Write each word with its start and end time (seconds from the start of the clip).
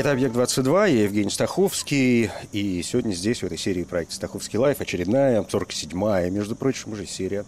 Это 0.00 0.12
«Объект-22», 0.12 0.92
я 0.92 1.02
Евгений 1.02 1.28
Стаховский, 1.28 2.30
и 2.52 2.82
сегодня 2.82 3.12
здесь, 3.12 3.42
в 3.42 3.44
этой 3.44 3.58
серии 3.58 3.84
проекта 3.84 4.14
«Стаховский 4.14 4.58
лайф», 4.58 4.80
очередная, 4.80 5.42
47-я, 5.42 6.30
между 6.30 6.56
прочим, 6.56 6.92
уже 6.92 7.04
серия 7.04 7.44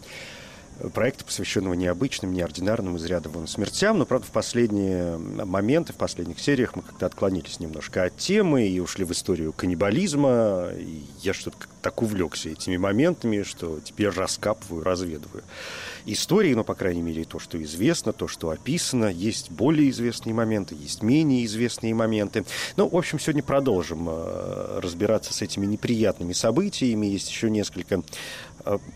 проекта, 0.90 1.24
посвященного 1.24 1.74
необычным, 1.74 2.32
неординарным, 2.32 2.96
из 2.96 3.04
ряда 3.04 3.28
вон 3.28 3.46
смертям. 3.46 3.98
Но, 3.98 4.06
правда, 4.06 4.26
в 4.26 4.30
последние 4.30 5.16
моменты, 5.18 5.92
в 5.92 5.96
последних 5.96 6.40
сериях 6.40 6.76
мы 6.76 6.82
как-то 6.82 7.06
отклонились 7.06 7.60
немножко 7.60 8.04
от 8.04 8.16
темы 8.16 8.66
и 8.66 8.80
ушли 8.80 9.04
в 9.04 9.12
историю 9.12 9.52
каннибализма. 9.52 10.70
И 10.76 11.04
я 11.20 11.34
что-то 11.34 11.56
так 11.80 12.02
увлекся 12.02 12.50
этими 12.50 12.76
моментами, 12.76 13.42
что 13.42 13.80
теперь 13.84 14.08
раскапываю, 14.08 14.84
разведываю 14.84 15.42
истории, 16.06 16.54
но, 16.54 16.64
по 16.64 16.74
крайней 16.74 17.02
мере, 17.02 17.24
то, 17.24 17.38
что 17.38 17.62
известно, 17.62 18.12
то, 18.12 18.28
что 18.28 18.50
описано. 18.50 19.06
Есть 19.06 19.50
более 19.50 19.90
известные 19.90 20.34
моменты, 20.34 20.74
есть 20.74 21.02
менее 21.02 21.44
известные 21.44 21.94
моменты. 21.94 22.44
Ну, 22.76 22.88
в 22.88 22.96
общем, 22.96 23.18
сегодня 23.18 23.42
продолжим 23.42 24.08
э, 24.08 24.80
разбираться 24.80 25.32
с 25.32 25.42
этими 25.42 25.66
неприятными 25.66 26.32
событиями. 26.32 27.06
Есть 27.06 27.30
еще 27.30 27.50
несколько 27.50 28.02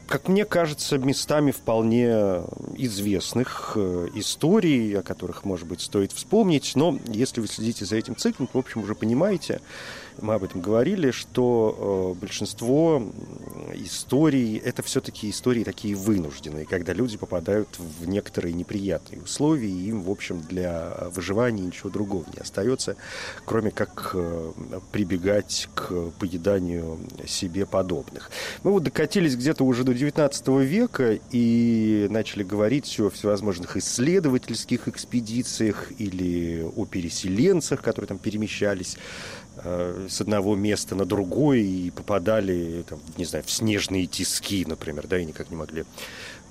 как 0.07 0.29
мне 0.29 0.45
кажется, 0.45 0.99
местами 0.99 1.51
вполне 1.51 2.43
известных 2.77 3.73
э, 3.77 4.09
историй, 4.15 4.99
о 4.99 5.03
которых, 5.03 5.45
может 5.45 5.67
быть, 5.67 5.81
стоит 5.81 6.13
вспомнить. 6.13 6.73
Но 6.75 6.99
если 7.07 7.41
вы 7.41 7.49
следите 7.49 7.85
за 7.85 7.97
этим 7.97 8.17
циклом, 8.17 8.47
то, 8.47 8.59
в 8.59 8.61
общем, 8.61 8.83
уже 8.83 8.95
понимаете, 8.95 9.61
мы 10.21 10.35
об 10.35 10.45
этом 10.45 10.61
говорили, 10.61 11.11
что 11.11 12.15
э, 12.17 12.21
большинство 12.21 13.03
историй– 13.75 14.57
это 14.65 14.83
все-таки 14.83 15.31
истории 15.31 15.65
такие 15.65 15.95
вынужденные, 15.95 16.67
когда 16.67 16.93
люди 16.93 17.17
попадают 17.17 17.79
в 17.79 18.09
некоторые 18.09 18.53
неприятные 18.55 19.23
условия, 19.23 19.69
и 19.69 19.89
им, 19.89 20.03
в 20.03 20.11
общем, 20.11 20.41
для 20.41 20.97
выживания 21.15 21.63
ничего 21.63 21.91
другого 21.91 22.25
не 22.35 22.41
остается, 22.41 22.97
кроме 23.45 23.71
как 23.71 24.15
прибегать 24.93 25.69
к 25.75 26.11
поеданию 26.19 26.99
себе 27.27 27.67
подобных. 27.67 28.31
Мы 28.63 28.73
вот 28.73 28.83
докатились 28.83 29.37
где-то 29.37 29.65
уже 29.65 29.85
до 29.85 29.95
19 29.95 30.49
века 30.49 31.19
и 31.31 32.07
начали 32.11 32.43
говорить 32.43 32.99
о 33.01 33.11
всевозможных 33.11 33.77
исследовательских 33.77 34.89
экспедициях 34.89 35.93
или 35.99 36.63
о 36.77 36.87
переселенцах, 36.87 37.83
которые 37.83 38.09
там 38.09 38.19
перемещались 38.19 38.97
э, 38.97 39.01
с 39.63 40.21
одного 40.21 40.55
места 40.55 40.95
на 40.95 41.05
другое 41.05 41.59
и 41.59 41.91
попадали, 41.91 42.85
там, 42.89 43.01
не 43.17 43.25
знаю, 43.25 43.45
в 43.45 43.51
снежные 43.51 44.07
тиски, 44.07 44.65
например, 44.67 45.07
да, 45.07 45.19
и 45.19 45.25
никак 45.25 45.51
не 45.51 45.57
могли 45.57 45.85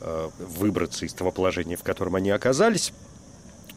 э, 0.02 0.30
выбраться 0.40 1.06
из 1.06 1.14
того 1.14 1.32
положения, 1.32 1.78
в 1.78 1.84
котором 1.84 2.16
они 2.16 2.32
оказались. 2.32 2.94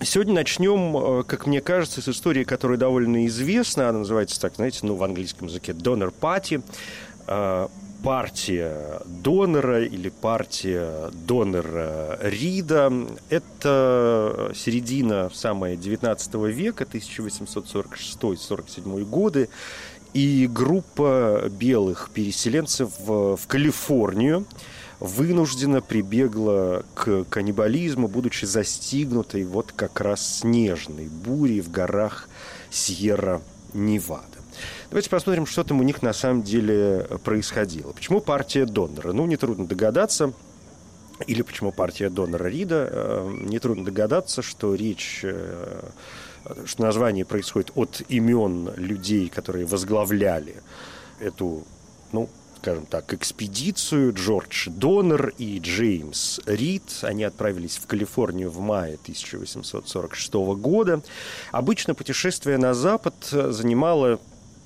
Сегодня 0.00 0.34
начнем, 0.34 0.96
э, 0.96 1.22
как 1.24 1.46
мне 1.46 1.60
кажется, 1.60 2.00
с 2.00 2.08
истории, 2.08 2.44
которая 2.44 2.78
довольно 2.78 3.26
известна. 3.26 3.88
Она 3.88 4.00
называется 4.00 4.40
так, 4.40 4.54
знаете, 4.56 4.80
ну, 4.82 4.94
в 4.94 5.02
английском 5.02 5.48
языке 5.48 5.72
«Donor 5.72 6.12
Party» 6.18 6.62
партия 8.02 9.02
донора 9.04 9.84
или 9.84 10.08
партия 10.08 11.10
донора 11.12 12.18
Рида. 12.22 12.90
Это 13.28 14.50
середина 14.54 15.30
самая 15.32 15.76
19 15.76 16.34
века, 16.34 16.84
1846-47 16.84 19.04
годы. 19.04 19.50
И 20.14 20.48
группа 20.50 21.50
белых 21.50 22.08
переселенцев 22.14 22.98
в, 22.98 23.38
Калифорнию 23.46 24.46
вынуждена 25.00 25.82
прибегла 25.82 26.82
к 26.94 27.24
каннибализму, 27.24 28.08
будучи 28.08 28.46
застигнутой 28.46 29.44
вот 29.44 29.72
как 29.72 30.00
раз 30.00 30.40
снежной 30.40 31.08
бурей 31.08 31.60
в 31.60 31.70
горах 31.70 32.30
Сьерра-Невада. 32.70 34.37
Давайте 34.90 35.10
посмотрим, 35.10 35.44
что 35.44 35.64
там 35.64 35.80
у 35.80 35.82
них 35.82 36.00
на 36.00 36.14
самом 36.14 36.42
деле 36.42 37.06
происходило. 37.22 37.92
Почему 37.92 38.20
партия 38.20 38.64
донора? 38.64 39.12
Ну, 39.12 39.26
нетрудно 39.26 39.66
догадаться, 39.66 40.32
или 41.26 41.42
почему 41.42 41.72
партия 41.72 42.08
донора 42.08 42.48
Рида, 42.48 42.88
э, 42.90 43.30
нетрудно 43.42 43.84
догадаться, 43.84 44.40
что 44.40 44.74
речь 44.74 45.20
э, 45.24 45.82
что 46.64 46.82
название 46.82 47.24
происходит 47.24 47.72
от 47.74 48.02
имен 48.08 48.72
людей, 48.76 49.28
которые 49.28 49.66
возглавляли 49.66 50.56
эту, 51.20 51.64
ну, 52.12 52.30
скажем 52.56 52.86
так, 52.86 53.12
экспедицию 53.12 54.14
Джордж 54.14 54.68
Донор 54.70 55.32
и 55.38 55.58
Джеймс 55.58 56.40
Рид. 56.46 56.82
Они 57.02 57.24
отправились 57.24 57.76
в 57.76 57.86
Калифорнию 57.86 58.50
в 58.50 58.60
мае 58.60 58.94
1846 58.94 60.32
года. 60.56 61.02
Обычно 61.52 61.94
путешествие 61.94 62.56
на 62.58 62.74
запад 62.74 63.14
занимало 63.30 64.18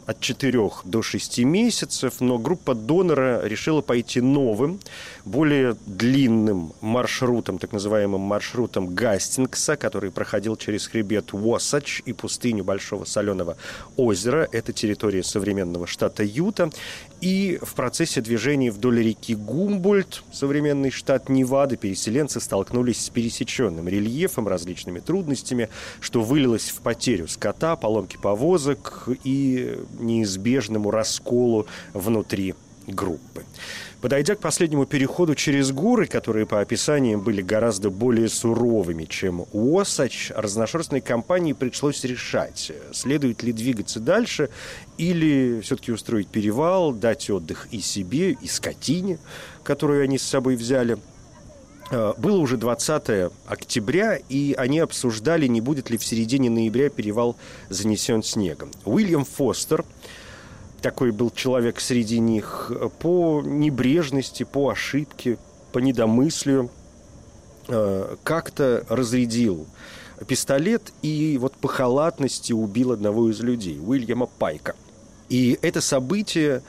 от 0.07 0.21
4 0.21 0.71
до 0.85 1.03
6 1.03 1.39
месяцев, 1.41 2.21
но 2.21 2.39
группа 2.39 2.75
донора 2.75 3.45
решила 3.45 3.81
пойти 3.81 4.21
новым, 4.21 4.81
более 5.25 5.77
длинным 5.87 6.73
маршрутом, 6.81 7.59
так 7.59 7.73
называемым 7.73 8.21
маршрутом 8.21 8.95
Гастингса, 8.95 9.77
который 9.77 10.11
проходил 10.11 10.57
через 10.57 10.87
хребет 10.87 11.33
Уосач 11.33 12.03
и 12.05 12.13
пустыню 12.13 12.65
Большого 12.65 13.05
Соленого 13.05 13.57
озера. 13.97 14.49
Это 14.53 14.73
территория 14.73 15.23
современного 15.23 15.87
штата 15.87 16.25
Юта. 16.25 16.71
И 17.21 17.59
в 17.63 17.75
процессе 17.75 18.21
движения 18.21 18.73
вдоль 18.73 19.01
реки 19.01 19.37
Гумбольд, 19.37 20.25
современный 20.33 20.91
штат 20.91 21.29
Невада, 21.29 21.77
переселенцы 21.77 22.41
столкнулись 22.41 23.05
с 23.05 23.11
пересеченным 23.11 23.89
рельефом, 23.89 24.49
различными 24.49 24.99
трудностями, 24.99 25.69
что 26.01 26.21
вылилось 26.23 26.71
в 26.71 26.81
потерю 26.81 27.29
скота, 27.29 27.77
поломки 27.77 28.17
повозок 28.17 29.09
и 29.23 29.79
неизбежному 29.99 30.91
расколу 30.91 31.67
внутри 31.93 32.55
группы. 32.87 33.45
Подойдя 34.01 34.35
к 34.35 34.41
последнему 34.41 34.85
переходу 34.85 35.37
через 35.37 35.71
горы, 35.71 36.09
которые 36.09 36.45
по 36.45 36.61
описаниям 36.61 37.21
были 37.21 37.41
гораздо 37.41 37.89
более 37.89 38.29
суровыми, 38.29 39.05
чем 39.05 39.47
Уосач, 39.53 40.33
разношерстной 40.35 41.01
компании 41.01 41.53
пришлось 41.53 42.03
решать, 42.03 42.73
следует 42.93 43.45
ли 43.45 43.53
двигаться 43.53 44.01
дальше 44.01 44.51
или 44.99 45.61
все-таки 45.63 45.93
устроить 45.93 46.27
перевал, 46.27 46.93
дать 46.93 47.31
отдых 47.31 47.69
и 47.71 47.81
себе, 47.81 48.33
и 48.33 48.49
скотине, 48.49 49.19
которую 49.63 50.03
они 50.03 50.19
с 50.19 50.25
собой 50.25 50.57
взяли– 50.57 50.99
было 51.93 52.39
уже 52.39 52.57
20 52.57 53.31
октября, 53.47 54.19
и 54.29 54.55
они 54.55 54.79
обсуждали, 54.79 55.47
не 55.47 55.61
будет 55.61 55.91
ли 55.91 55.99
в 55.99 56.05
середине 56.05 56.49
ноября 56.49 56.89
перевал 56.89 57.37
занесен 57.69 58.23
снегом. 58.23 58.71
Уильям 58.85 59.25
Фостер, 59.25 59.85
такой 60.81 61.11
был 61.11 61.31
человек 61.31 61.81
среди 61.81 62.19
них, 62.19 62.73
по 62.99 63.43
небрежности, 63.45 64.45
по 64.45 64.71
ошибке, 64.71 65.39
по 65.73 65.79
недомыслию, 65.79 66.71
э, 67.69 68.17
как-то 68.23 68.85
разрядил 68.89 69.67
пистолет 70.27 70.93
и 71.03 71.37
вот 71.41 71.55
по 71.55 71.69
халатности 71.69 72.53
убил 72.53 72.93
одного 72.93 73.31
из 73.31 73.41
людей, 73.41 73.79
Уильяма 73.81 74.27
Пайка. 74.27 74.75
И 75.29 75.59
это 75.63 75.81
событие 75.81 76.63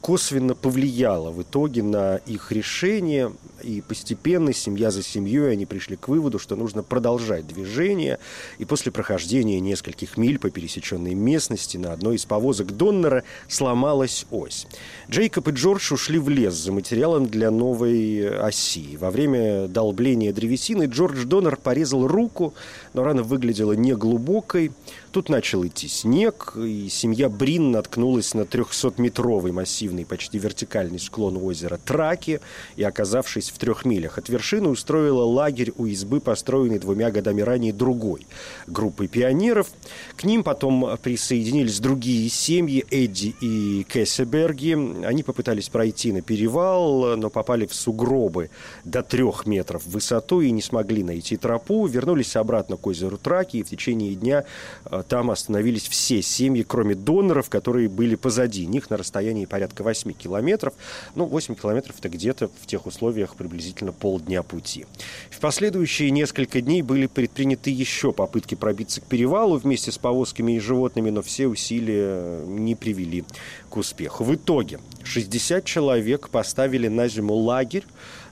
косвенно 0.00 0.54
повлияло 0.54 1.30
в 1.30 1.42
итоге 1.42 1.82
на 1.82 2.16
их 2.16 2.52
решение, 2.52 3.32
и 3.62 3.80
постепенно, 3.80 4.52
семья 4.52 4.90
за 4.90 5.02
семьей, 5.02 5.52
они 5.52 5.66
пришли 5.66 5.96
к 5.96 6.08
выводу, 6.08 6.38
что 6.38 6.56
нужно 6.56 6.82
продолжать 6.82 7.46
движение, 7.46 8.18
и 8.58 8.64
после 8.64 8.92
прохождения 8.92 9.60
нескольких 9.60 10.16
миль 10.16 10.38
по 10.38 10.50
пересеченной 10.50 11.14
местности 11.14 11.76
на 11.76 11.92
одной 11.92 12.16
из 12.16 12.24
повозок 12.24 12.76
Доннера 12.76 13.24
сломалась 13.48 14.26
ось. 14.30 14.66
Джейкоб 15.10 15.48
и 15.48 15.50
Джордж 15.52 15.92
ушли 15.92 16.18
в 16.18 16.28
лес 16.28 16.54
за 16.54 16.72
материалом 16.72 17.26
для 17.26 17.50
новой 17.50 18.28
оси. 18.38 18.96
Во 18.96 19.10
время 19.10 19.68
долбления 19.68 20.32
древесины 20.32 20.84
Джордж 20.84 21.24
Доннер 21.24 21.56
порезал 21.56 22.06
руку, 22.06 22.54
но 22.94 23.02
рана 23.02 23.22
выглядела 23.22 23.72
неглубокой, 23.72 24.72
Тут 25.10 25.30
начал 25.30 25.66
идти 25.66 25.88
снег, 25.88 26.52
и 26.56 26.88
семья 26.90 27.30
Брин 27.30 27.70
наткнулась 27.70 28.34
на 28.34 28.42
300-метровый 28.42 29.52
массивный, 29.52 30.04
почти 30.04 30.38
вертикальный 30.38 30.98
склон 30.98 31.38
озера 31.42 31.78
Траки 31.82 32.40
и, 32.76 32.82
оказавшись 32.82 33.50
в 33.50 33.58
трех 33.58 33.86
милях 33.86 34.18
от 34.18 34.28
вершины, 34.28 34.68
устроила 34.68 35.24
лагерь 35.24 35.72
у 35.78 35.86
избы, 35.86 36.20
построенной 36.20 36.78
двумя 36.78 37.10
годами 37.10 37.40
ранее 37.40 37.72
другой 37.72 38.26
группой 38.66 39.08
пионеров. 39.08 39.68
К 40.16 40.24
ним 40.24 40.42
потом 40.42 40.98
присоединились 41.02 41.80
другие 41.80 42.28
семьи, 42.28 42.84
Эдди 42.90 43.34
и 43.40 43.84
Кессеберги. 43.84 45.04
Они 45.04 45.22
попытались 45.22 45.70
пройти 45.70 46.12
на 46.12 46.20
перевал, 46.20 47.16
но 47.16 47.30
попали 47.30 47.66
в 47.66 47.74
сугробы 47.74 48.50
до 48.84 49.02
трех 49.02 49.46
метров 49.46 49.84
в 49.84 49.90
высоту 49.90 50.42
и 50.42 50.50
не 50.50 50.60
смогли 50.60 51.02
найти 51.02 51.36
тропу. 51.36 51.86
Вернулись 51.86 52.36
обратно 52.36 52.76
к 52.76 52.86
озеру 52.86 53.16
Траки 53.16 53.58
и 53.58 53.62
в 53.62 53.70
течение 53.70 54.14
дня 54.14 54.44
э, 54.84 54.97
там 55.02 55.30
остановились 55.30 55.88
все 55.88 56.22
семьи, 56.22 56.62
кроме 56.62 56.94
доноров, 56.94 57.48
которые 57.48 57.88
были 57.88 58.14
позади 58.14 58.66
них 58.66 58.90
на 58.90 58.96
расстоянии 58.96 59.44
порядка 59.44 59.82
8 59.82 60.12
километров. 60.12 60.74
Ну, 61.14 61.26
8 61.26 61.54
километров 61.54 61.96
это 61.98 62.08
где-то 62.08 62.48
в 62.48 62.66
тех 62.66 62.86
условиях 62.86 63.36
приблизительно 63.36 63.92
полдня 63.92 64.42
пути. 64.42 64.86
В 65.30 65.40
последующие 65.40 66.10
несколько 66.10 66.60
дней 66.60 66.82
были 66.82 67.06
предприняты 67.06 67.70
еще 67.70 68.12
попытки 68.12 68.54
пробиться 68.54 69.00
к 69.00 69.04
перевалу 69.04 69.56
вместе 69.58 69.92
с 69.92 69.98
повозками 69.98 70.52
и 70.52 70.60
животными, 70.60 71.10
но 71.10 71.22
все 71.22 71.46
усилия 71.46 72.44
не 72.46 72.74
привели 72.74 73.24
к 73.68 73.76
успеху. 73.76 74.24
В 74.24 74.34
итоге 74.34 74.80
60 75.04 75.64
человек 75.64 76.28
поставили 76.28 76.88
на 76.88 77.08
зиму 77.08 77.34
лагерь 77.34 77.84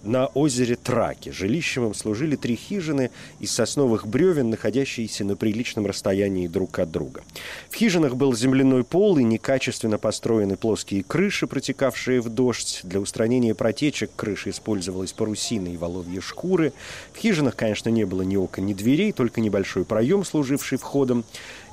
на 0.06 0.26
озере 0.26 0.76
Траки. 0.76 1.30
Жилищем 1.30 1.86
им 1.86 1.94
служили 1.94 2.36
три 2.36 2.56
хижины 2.56 3.10
из 3.40 3.52
сосновых 3.52 4.06
бревен, 4.06 4.50
находящиеся 4.50 5.24
на 5.24 5.36
приличном 5.36 5.86
расстоянии 5.86 6.46
друг 6.46 6.78
от 6.78 6.90
друга. 6.90 7.22
В 7.68 7.74
хижинах 7.74 8.16
был 8.16 8.34
земляной 8.34 8.84
пол 8.84 9.18
и 9.18 9.24
некачественно 9.24 9.98
построены 9.98 10.56
плоские 10.56 11.02
крыши, 11.02 11.46
протекавшие 11.46 12.20
в 12.20 12.28
дождь. 12.28 12.80
Для 12.84 13.00
устранения 13.00 13.54
протечек 13.54 14.10
крыши 14.16 14.50
использовалась 14.50 15.12
парусина 15.12 15.68
и 15.68 15.76
воловьи 15.76 16.20
шкуры. 16.20 16.72
В 17.12 17.18
хижинах, 17.18 17.56
конечно, 17.56 17.88
не 17.88 18.04
было 18.04 18.22
ни 18.22 18.36
окон, 18.36 18.66
ни 18.66 18.74
дверей, 18.74 19.12
только 19.12 19.40
небольшой 19.40 19.84
проем, 19.84 20.24
служивший 20.24 20.78
входом. 20.78 21.24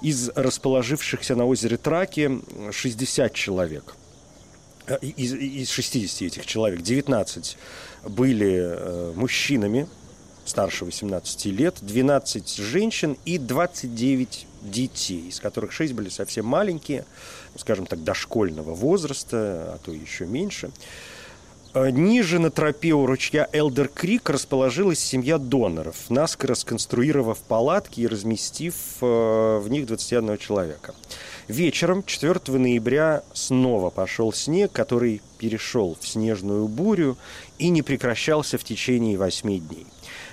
Из 0.01 0.29
расположившихся 0.35 1.35
на 1.35 1.45
озере 1.45 1.77
Траки 1.77 2.41
60 2.71 3.33
человек– 3.33 3.95
из, 5.01 5.33
из 5.33 5.69
60 5.69 6.21
этих 6.23 6.45
человек 6.45 6.81
19 6.81 7.57
были 8.07 8.55
э, 8.55 9.13
мужчинами 9.15 9.87
старше 10.45 10.85
18 10.85 11.45
лет, 11.45 11.77
12 11.81 12.55
женщин 12.57 13.17
и 13.25 13.37
29 13.37 14.47
детей, 14.61 15.29
из 15.29 15.39
которых 15.39 15.71
6 15.71 15.93
были 15.93 16.09
совсем 16.09 16.45
маленькие, 16.45 17.05
скажем 17.57 17.85
так, 17.85 18.03
дошкольного 18.03 18.73
возраста, 18.73 19.73
а 19.73 19.79
то 19.83 19.91
еще 19.91 20.25
меньше. 20.25 20.71
Э, 21.73 21.89
ниже 21.89 22.39
на 22.39 22.51
тропе 22.51 22.93
у 22.93 23.05
ручья 23.05 23.47
Элдер 23.51 23.87
Крик 23.87 24.29
расположилась 24.29 24.99
семья 24.99 25.37
доноров, 25.37 25.95
наскоро 26.09 26.53
сконструировав 26.53 27.39
палатки 27.39 28.01
и 28.01 28.07
разместив 28.07 28.75
в 29.01 29.65
них 29.69 29.87
21 29.87 30.37
человека. 30.37 30.93
Вечером 31.47 32.03
4 32.03 32.39
ноября 32.57 33.23
снова 33.33 33.89
пошел 33.89 34.31
снег, 34.31 34.71
который 34.71 35.21
перешел 35.39 35.97
в 35.99 36.07
снежную 36.07 36.67
бурю 36.67 37.17
и 37.57 37.69
не 37.69 37.81
прекращался 37.81 38.57
в 38.57 38.63
течение 38.63 39.17
восьми 39.17 39.59
дней. 39.59 39.87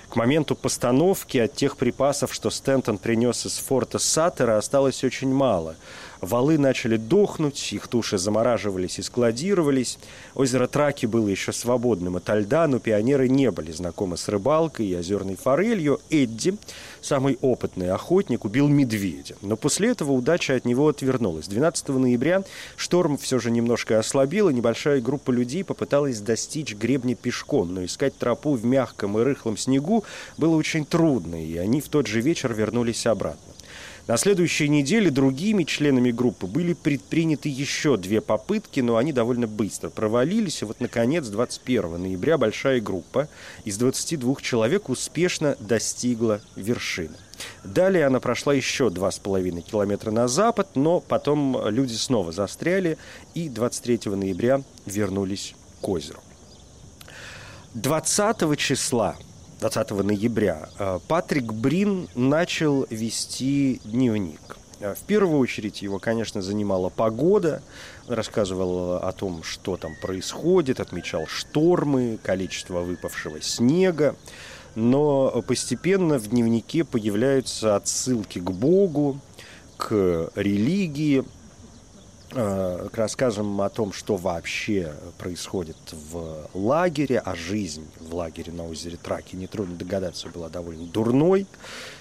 К 0.09 0.15
моменту 0.17 0.55
постановки 0.55 1.37
от 1.37 1.55
тех 1.55 1.77
припасов, 1.77 2.33
что 2.33 2.49
Стентон 2.49 2.97
принес 2.97 3.45
из 3.45 3.57
форта 3.57 3.97
Саттера, 3.97 4.57
осталось 4.57 5.03
очень 5.03 5.33
мало– 5.33 5.75
Валы 6.21 6.59
начали 6.59 6.97
дохнуть, 6.97 7.73
их 7.73 7.87
туши 7.87 8.19
замораживались 8.19 8.99
и 8.99 9.01
складировались. 9.01 9.97
Озеро 10.35 10.67
Траки 10.67 11.07
было 11.07 11.27
еще 11.27 11.51
свободным 11.51 12.15
от 12.15 12.29
льда, 12.29 12.67
но 12.67 12.77
пионеры 12.77 13.27
не 13.27 13.49
были 13.49 13.71
знакомы 13.71 14.17
с 14.17 14.27
рыбалкой 14.27 14.85
и 14.85 14.95
озерной 14.95 15.35
форелью. 15.35 15.99
Эдди, 16.11 16.55
самый 17.01 17.39
опытный 17.41 17.89
охотник, 17.89 18.45
убил 18.45 18.67
медведя. 18.67 19.35
Но 19.41 19.57
после 19.57 19.89
этого 19.89 20.11
удача 20.11 20.53
от 20.53 20.65
него 20.65 20.87
отвернулась. 20.87 21.47
12 21.47 21.89
ноября 21.89 22.43
шторм 22.77 23.17
все 23.17 23.39
же 23.39 23.49
немножко 23.49 23.97
ослабил, 23.97 24.49
и 24.49 24.53
небольшая 24.53 25.01
группа 25.01 25.31
людей 25.31 25.63
попыталась 25.63 26.19
достичь 26.19 26.75
гребня 26.75 27.15
пешком, 27.15 27.73
но 27.73 27.83
искать 27.83 28.15
тропу 28.15 28.53
в 28.53 28.63
мягком 28.63 29.17
и 29.17 29.23
рыхлом 29.23 29.57
снегу 29.57 30.03
было 30.37 30.55
очень 30.55 30.85
трудно, 30.85 31.43
и 31.43 31.57
они 31.57 31.81
в 31.81 31.89
тот 31.89 32.05
же 32.05 32.21
вечер 32.21 32.53
вернулись 32.53 33.07
обратно. 33.07 33.51
На 34.07 34.17
следующей 34.17 34.67
неделе 34.67 35.11
другими 35.11 35.63
членами 35.63 36.11
группы 36.11 36.47
были 36.47 36.73
предприняты 36.73 37.49
еще 37.49 37.97
две 37.97 38.19
попытки, 38.19 38.79
но 38.79 38.97
они 38.97 39.13
довольно 39.13 39.47
быстро 39.47 39.89
провалились. 39.89 40.61
И 40.61 40.65
вот, 40.65 40.79
наконец, 40.79 41.27
21 41.27 42.01
ноября 42.01 42.37
большая 42.37 42.81
группа 42.81 43.27
из 43.63 43.77
22 43.77 44.35
человек 44.41 44.89
успешно 44.89 45.55
достигла 45.59 46.41
вершины. 46.55 47.15
Далее 47.63 48.05
она 48.05 48.19
прошла 48.19 48.53
еще 48.53 48.87
2,5 48.87 49.61
километра 49.61 50.11
на 50.11 50.27
запад, 50.27 50.69
но 50.75 50.99
потом 50.99 51.69
люди 51.69 51.93
снова 51.93 52.31
застряли 52.31 52.97
и 53.33 53.49
23 53.49 54.11
ноября 54.11 54.61
вернулись 54.85 55.55
к 55.79 55.89
озеру. 55.89 56.21
20 57.73 58.57
числа 58.57 59.15
20 59.61 59.91
ноября, 59.91 60.69
э, 60.79 60.99
Патрик 61.07 61.53
Брин 61.53 62.09
начал 62.15 62.87
вести 62.89 63.79
дневник. 63.83 64.57
Э, 64.79 64.95
в 64.95 65.03
первую 65.03 65.37
очередь 65.37 65.83
его, 65.83 65.99
конечно, 65.99 66.41
занимала 66.41 66.89
погода. 66.89 67.61
Он 68.07 68.15
рассказывал 68.15 68.95
о 68.95 69.11
том, 69.11 69.43
что 69.43 69.77
там 69.77 69.91
происходит, 70.01 70.79
отмечал 70.79 71.27
штормы, 71.27 72.17
количество 72.23 72.79
выпавшего 72.79 73.39
снега. 73.39 74.15
Но 74.73 75.43
постепенно 75.45 76.17
в 76.17 76.29
дневнике 76.29 76.83
появляются 76.83 77.75
отсылки 77.75 78.39
к 78.39 78.49
Богу, 78.49 79.19
к 79.77 80.31
религии, 80.33 81.23
к 82.33 82.91
рассказам 82.93 83.59
о 83.61 83.69
том, 83.69 83.91
что 83.91 84.15
вообще 84.15 84.93
происходит 85.17 85.75
в 85.91 86.49
лагере, 86.53 87.19
а 87.19 87.35
жизнь 87.35 87.85
в 87.99 88.15
лагере 88.15 88.53
на 88.53 88.65
озере 88.65 88.97
Траки, 89.01 89.35
нетрудно 89.35 89.75
догадаться, 89.75 90.29
была 90.29 90.49
довольно 90.49 90.85
дурной. 90.85 91.45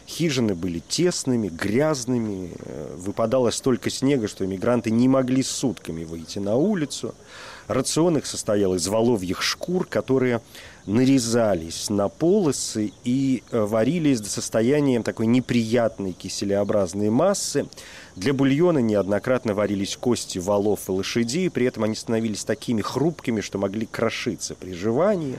Хижины 0.06 0.54
были 0.54 0.80
тесными, 0.80 1.48
грязными, 1.48 2.52
э, 2.58 2.96
выпадало 2.96 3.50
столько 3.50 3.90
снега, 3.90 4.28
что 4.28 4.44
иммигранты 4.44 4.90
не 4.90 5.08
могли 5.08 5.42
сутками 5.42 6.04
выйти 6.04 6.38
на 6.38 6.56
улицу. 6.56 7.14
Рацион 7.68 8.18
их 8.18 8.26
состоял 8.26 8.74
из 8.74 8.88
воловьих 8.88 9.42
шкур, 9.42 9.86
которые 9.86 10.40
нарезались 10.86 11.88
на 11.88 12.08
полосы 12.08 12.92
и 13.04 13.42
э, 13.50 13.60
варились 13.60 14.20
до 14.20 14.28
состояния 14.28 15.00
такой 15.02 15.26
неприятной 15.26 16.12
киселеобразной 16.12 17.10
массы. 17.10 17.66
Для 18.16 18.34
бульона 18.34 18.78
неоднократно 18.78 19.54
варились 19.54 19.96
кости 19.96 20.38
валов 20.38 20.88
и 20.88 20.92
лошадей, 20.92 21.48
при 21.48 21.66
этом 21.66 21.84
они 21.84 21.94
становились 21.94 22.44
такими 22.44 22.82
хрупкими, 22.82 23.40
что 23.40 23.58
могли 23.58 23.86
крошиться 23.86 24.54
при 24.54 24.72
жевании. 24.72 25.38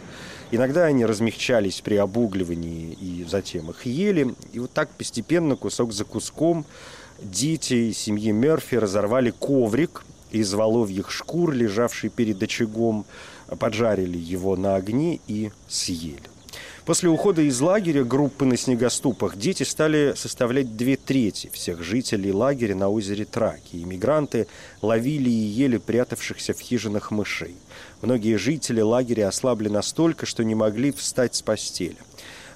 Иногда 0.51 0.85
они 0.85 1.05
размягчались 1.05 1.81
при 1.81 1.95
обугливании 1.95 2.93
и 2.93 3.25
затем 3.29 3.69
их 3.69 3.85
ели. 3.85 4.33
И 4.53 4.59
вот 4.59 4.71
так 4.71 4.89
постепенно, 4.89 5.55
кусок 5.55 5.91
за 5.91 6.05
куском, 6.05 6.65
дети 7.21 7.91
семьи 7.91 8.31
Мерфи 8.31 8.75
разорвали 8.75 9.31
коврик 9.31 10.03
из 10.31 10.53
воловьих 10.53 11.11
шкур, 11.11 11.51
лежавший 11.51 12.09
перед 12.09 12.41
очагом, 12.41 13.05
поджарили 13.59 14.17
его 14.17 14.55
на 14.55 14.75
огне 14.75 15.19
и 15.27 15.51
съели. 15.67 16.21
После 16.85 17.09
ухода 17.09 17.43
из 17.43 17.61
лагеря 17.61 18.03
группы 18.03 18.43
на 18.43 18.57
снегоступах 18.57 19.37
дети 19.37 19.61
стали 19.61 20.13
составлять 20.15 20.75
две 20.75 20.97
трети 20.97 21.49
всех 21.53 21.83
жителей 21.83 22.31
лагеря 22.31 22.73
на 22.75 22.89
озере 22.89 23.25
Траки. 23.25 23.75
Иммигранты 23.75 24.47
ловили 24.81 25.29
и 25.29 25.31
ели 25.31 25.77
прятавшихся 25.77 26.55
в 26.55 26.59
хижинах 26.59 27.11
мышей. 27.11 27.55
Многие 28.01 28.37
жители 28.37 28.81
лагеря 28.81 29.27
ослабли 29.27 29.69
настолько, 29.69 30.25
что 30.25 30.43
не 30.43 30.55
могли 30.55 30.91
встать 30.91 31.35
с 31.35 31.43
постели. 31.43 31.97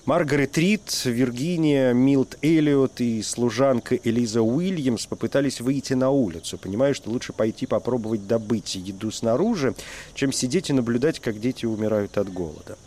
Маргарет 0.06 0.58
Рид, 0.58 1.04
Виргиния, 1.06 1.94
Милт 1.94 2.38
Эллиот 2.42 3.02
и 3.02 3.22
служанка 3.22 3.96
Элиза 3.96 4.42
Уильямс 4.42 5.06
попытались 5.06 5.62
выйти 5.62 5.94
на 5.94 6.10
улицу, 6.10 6.58
понимая, 6.58 6.96
что 6.96 7.12
лучше 7.12 7.32
пойти 7.32 7.68
попробовать 7.68 8.28
добыть 8.28 8.76
еду 8.76 9.12
снаружи, 9.12 9.76
чем 10.16 10.32
сидеть 10.32 10.70
и 10.72 10.74
наблюдать, 10.74 11.20
как 11.20 11.40
дети 11.40 11.66
умирают 11.66 12.18
от 12.18 12.32
голода. 12.32 12.78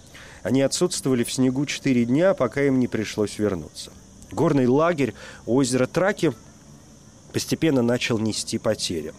Они 0.48 0.62
отсутствовали 0.62 1.24
в 1.24 1.30
снегу 1.30 1.66
четыре 1.66 2.06
дня, 2.06 2.32
пока 2.32 2.62
им 2.62 2.80
не 2.80 2.88
пришлось 2.88 3.38
вернуться. 3.38 3.92
Горный 4.32 4.66
лагерь 4.66 5.12
у 5.44 5.56
озера 5.56 5.86
Траки 5.86 6.32
постепенно 7.34 7.82
начал 7.82 8.18
нести 8.18 8.56
потери. 8.56 9.12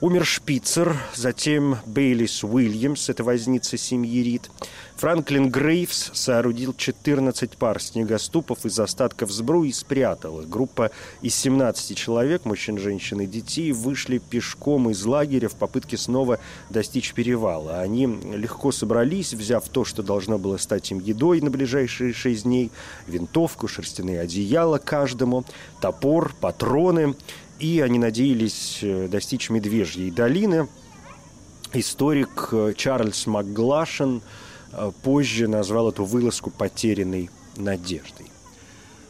Умер 0.00 0.24
Шпицер, 0.24 0.96
затем 1.16 1.78
Бейлис 1.84 2.44
Уильямс, 2.44 3.08
это 3.08 3.24
возница 3.24 3.76
семьи 3.76 4.22
Рид. 4.22 4.48
Франклин 4.94 5.50
Грейвс 5.50 6.12
соорудил 6.14 6.72
14 6.72 7.56
пар 7.56 7.82
снегоступов 7.82 8.64
из 8.64 8.78
остатков 8.78 9.32
сбру 9.32 9.64
и 9.64 9.72
спрятал 9.72 10.40
их. 10.40 10.48
Группа 10.48 10.92
из 11.20 11.34
17 11.34 11.96
человек, 11.96 12.44
мужчин, 12.44 12.78
женщин 12.78 13.22
и 13.22 13.26
детей, 13.26 13.72
вышли 13.72 14.18
пешком 14.18 14.88
из 14.88 15.04
лагеря 15.04 15.48
в 15.48 15.56
попытке 15.56 15.96
снова 15.96 16.38
достичь 16.70 17.12
перевала. 17.12 17.80
Они 17.80 18.06
легко 18.06 18.70
собрались, 18.70 19.34
взяв 19.34 19.68
то, 19.68 19.84
что 19.84 20.04
должно 20.04 20.38
было 20.38 20.58
стать 20.58 20.92
им 20.92 21.00
едой 21.00 21.40
на 21.40 21.50
ближайшие 21.50 22.12
шесть 22.12 22.44
дней, 22.44 22.70
винтовку, 23.08 23.66
шерстяные 23.66 24.20
одеяла 24.20 24.78
каждому, 24.78 25.44
топор, 25.80 26.32
патроны– 26.40 27.16
и 27.58 27.80
они 27.80 27.98
надеялись 27.98 28.80
э, 28.82 29.08
достичь 29.08 29.50
Медвежьей 29.50 30.10
долины. 30.10 30.68
Историк 31.72 32.48
э, 32.52 32.74
Чарльз 32.76 33.26
Макглашен 33.26 34.22
э, 34.72 34.92
позже 35.02 35.48
назвал 35.48 35.90
эту 35.90 36.04
вылазку 36.04 36.50
потерянной 36.50 37.30
надеждой. 37.56 38.26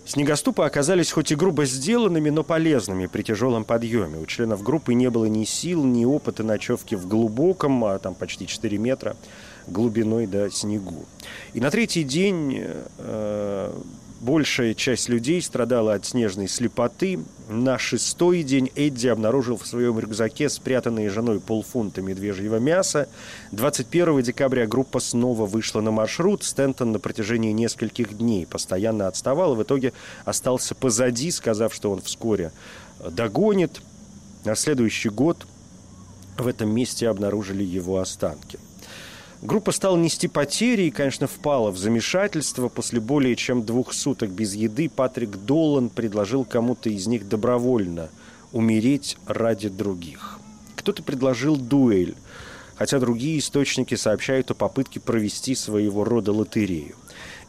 Снегоступы 0.09 0.63
оказались 0.63 1.13
хоть 1.13 1.33
и 1.33 1.35
грубо 1.35 1.67
сделанными, 1.67 2.31
но 2.31 2.43
полезными 2.43 3.07
при 3.07 3.21
тяжелом 3.21 3.65
подъеме. 3.65 4.19
У 4.19 4.25
членов 4.25 4.63
группы 4.63 4.95
не 4.95 5.11
было 5.11 5.27
ни 5.27 5.45
сил, 5.45 5.85
ни 5.85 6.07
опыта 6.07 6.43
ночевки 6.43 6.95
в 6.95 7.07
глубоком, 7.07 7.85
а 7.85 7.99
там 7.99 8.15
почти 8.15 8.47
4 8.47 8.79
метра, 8.79 9.17
глубиной 9.67 10.27
до 10.27 10.51
снегу. 10.51 11.05
И 11.53 11.61
на 11.61 11.71
третий 11.71 12.05
день 12.05 12.65
э, 12.97 13.73
Большая 14.21 14.75
часть 14.75 15.09
людей 15.09 15.41
страдала 15.41 15.95
от 15.95 16.05
снежной 16.05 16.49
слепоты. 16.49 17.21
На 17.49 17.79
шестой 17.79 18.43
день 18.43 18.69
Эдди 18.75 19.07
обнаружил 19.07 19.57
в 19.57 19.65
своем 19.65 19.97
рюкзаке 19.97 20.49
спрятанные 20.49 21.09
женой 21.09 21.39
полфунта 21.39 22.03
медвежьего 22.03 22.57
мяса. 22.57 23.09
21 23.53 24.23
декабря 24.23 24.67
группа 24.67 24.99
снова 24.99 25.47
вышла 25.47 25.81
на 25.83 25.93
маршрут. 25.93 26.43
Стентон 26.43 26.91
на 26.91 26.99
протяжении 26.99 27.53
нескольких 27.53 28.19
дней 28.19 28.45
постоянно 28.45 29.07
отставал 29.07 29.55
и 29.55 29.57
в 29.57 29.63
итоге 29.63 29.93
остался 30.25 30.75
позади, 30.75 31.31
сказав, 31.31 31.73
что 31.73 31.93
он 31.93 32.03
вскоре 32.03 32.51
догонит. 33.09 33.81
На 34.45 34.57
следующий 34.57 35.11
год 35.11 35.47
в 36.37 36.49
этом 36.49 36.75
месте 36.75 37.09
обнаружили 37.09 37.63
его 37.63 37.99
останки. 37.99 38.59
Группа 39.41 39.71
стала 39.71 39.97
нести 39.97 40.27
потери 40.27 40.83
и, 40.83 40.91
конечно, 40.91 41.29
впала 41.29 41.71
в 41.71 41.79
замешательство. 41.79 42.69
После 42.69 42.99
более 42.99 43.37
чем 43.37 43.63
двух 43.63 43.93
суток 43.93 44.31
без 44.31 44.55
еды 44.55 44.89
Патрик 44.89 45.37
Долан 45.37 45.91
предложил 45.91 46.45
кому-то 46.45 46.91
из 46.91 47.07
них 47.07 47.29
добровольно 47.29 48.09
умереть 48.53 49.17
ради 49.27 49.69
других. 49.69 50.41
Кто-то 50.75 51.05
предложил 51.05 51.57
дуэль, 51.57 52.17
хотя 52.75 52.99
другие 52.99 53.39
источники 53.39 53.95
сообщают 53.95 54.51
о 54.51 54.55
попытке 54.55 54.99
провести 54.99 55.55
своего 55.55 56.03
рода 56.03 56.33
лотерею. 56.33 56.97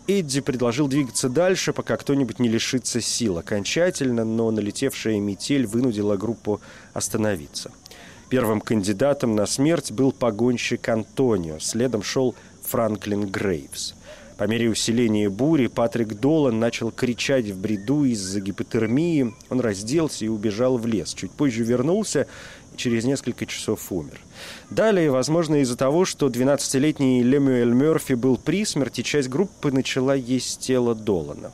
Эдди 0.06 0.42
предложил 0.42 0.88
двигаться 0.88 1.30
дальше, 1.30 1.74
пока 1.74 1.98
кто-нибудь 1.98 2.40
не 2.40 2.50
лишится 2.50 3.02
сил 3.02 3.38
окончательно, 3.38 4.26
но 4.26 4.52
налетевшая 4.52 5.20
метель 5.20 5.66
вынудила 5.66 6.18
группу 6.18 6.62
остановиться– 6.94 7.72
Первым 8.30 8.62
кандидатом 8.62 9.36
на 9.36 9.48
смерть 9.48 9.92
был 9.92 10.12
погонщик 10.12 10.88
Антонио, 10.88 11.58
следом 11.58 12.04
шел 12.04 12.36
Франклин 12.62 13.26
Грейвс. 13.26 13.96
По 14.38 14.44
мере 14.44 14.70
усиления 14.70 15.30
бури 15.30 15.66
Патрик 15.66 16.14
Долан 16.14 16.60
начал 16.60 16.92
кричать 16.92 17.50
в 17.50 17.60
бреду 17.60 18.06
из-за 18.06 18.40
гипотермии. 18.40 19.34
Он 19.50 19.60
разделся 19.60 20.24
и 20.24 20.30
убежал 20.30 20.78
в 20.78 20.86
лес. 20.86 21.14
Чуть 21.14 21.32
позже 21.32 21.64
вернулся 21.64 22.28
и 22.74 22.78
через 22.78 23.04
несколько 23.04 23.46
часов 23.48 23.92
умер. 23.92 24.22
Далее, 24.70 25.12
возможно, 25.12 25.56
из-за 25.56 25.76
того, 25.76 26.06
что 26.06 26.28
12-летний 26.28 27.24
Лемюэль 27.24 27.74
Мерфи 27.74 28.14
был 28.14 28.38
при 28.38 28.64
смерти, 28.64 29.02
часть 29.02 29.28
группы 29.28 29.72
начала 29.72 30.14
есть 30.16 30.60
тело 30.62 30.96
Долана. 30.96 31.52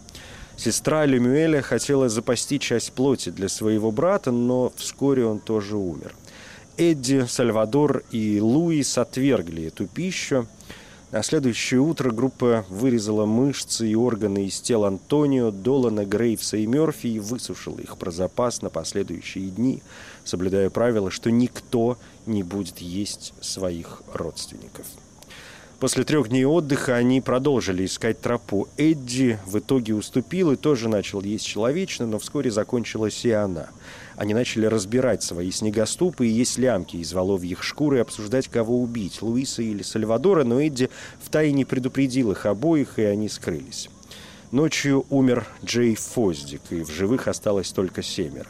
Сестра 0.58 1.05
Лемюэля 1.05 1.62
хотела 1.62 2.08
запасти 2.08 2.60
часть 2.60 2.91
плоти 2.91 3.29
для 3.29 3.50
своего 3.50 3.91
брата, 3.91 4.32
но 4.32 4.72
вскоре 4.75 5.25
он 5.25 5.39
тоже 5.39 5.75
умер. 5.75 6.13
Эдди, 6.77 7.25
Сальвадор 7.25 8.03
и 8.12 8.41
Луис 8.41 8.98
отвергли 8.98 9.67
эту 9.67 9.88
пищу. 9.88 10.48
На 11.12 11.24
следующее 11.24 11.79
утро 11.79 12.12
группа 12.12 12.65
вырезала 12.67 13.25
мышцы 13.25 13.88
и 13.88 13.96
органы 13.96 14.48
из 14.48 14.60
тел 14.60 14.84
Антонио, 14.84 15.51
Долана, 15.51 16.05
Грейвса 16.05 16.58
и 16.58 16.65
Мерфи 16.65 17.08
и 17.08 17.20
высушила 17.20 17.79
их 17.79 17.98
про 17.98 18.12
запас 18.12 18.62
на 18.62 18.70
последующие 18.70 19.50
дни, 19.50 19.82
соблюдая 20.25 20.70
правило, 20.70 21.10
что 21.12 21.32
никто 21.32 21.98
не 22.25 22.44
будет 22.44 22.79
есть 22.79 23.34
своих 23.39 24.01
родственников. 24.13 24.86
После 25.79 26.03
трех 26.03 26.29
дней 26.29 26.46
отдыха 26.46 26.96
они 26.96 27.22
продолжили 27.22 27.86
искать 27.86 28.22
тропу. 28.22 28.67
Эдди 28.77 29.39
в 29.46 29.60
итоге 29.60 29.94
уступил 29.94 30.51
и 30.51 30.55
тоже 30.55 30.89
начал 30.89 31.22
есть 31.22 31.46
человечно, 31.46 32.05
но 32.08 32.20
вскоре 32.20 32.51
закончилась 32.51 33.25
и 33.25 33.32
она– 33.32 33.67
они 34.17 34.34
начали 34.34 34.65
разбирать 34.65 35.24
свои 35.24 35.51
снегоступы 35.51 36.27
и 36.27 36.32
есть 36.32 36.58
лямки 36.58 36.98
из 36.98 37.12
воловьих 37.13 37.63
шкур 37.63 37.96
и 37.96 38.00
обсуждать, 38.00 38.48
кого 38.48 38.82
убить, 38.82 39.22
Луиса 39.22 39.62
или 39.62 39.84
Сальвадора, 39.84 40.44
но 40.44 40.62
Эдди 40.62 40.89
втайне 41.22 41.65
предупредил 41.65 42.32
их 42.32 42.46
обоих, 42.46 42.98
и 42.98 43.03
они 43.03 43.27
скрылись. 43.27 43.89
Ночью 44.51 45.05
умер 45.10 45.46
Джей 45.63 45.96
Фоздик, 45.96 46.62
и 46.70 46.84
в 46.84 46.89
живых 46.89 47.27
осталось 47.27 47.72
только 47.72 48.01
семеро. 48.01 48.48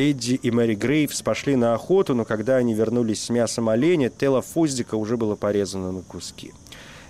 Эдди 0.00 0.40
и 0.42 0.50
Мэри 0.50 0.76
Грейвс 0.76 1.20
пошли 1.20 1.56
на 1.56 1.74
охоту, 1.74 2.14
но 2.14 2.24
когда 2.24 2.56
они 2.56 2.72
вернулись 2.72 3.22
с 3.24 3.28
мясом 3.28 3.68
оленя, 3.68 4.08
тело 4.08 4.40
Фоздика 4.40 4.94
уже 4.94 5.18
было 5.18 5.36
порезано 5.36 5.92
на 5.92 6.00
куски. 6.00 6.52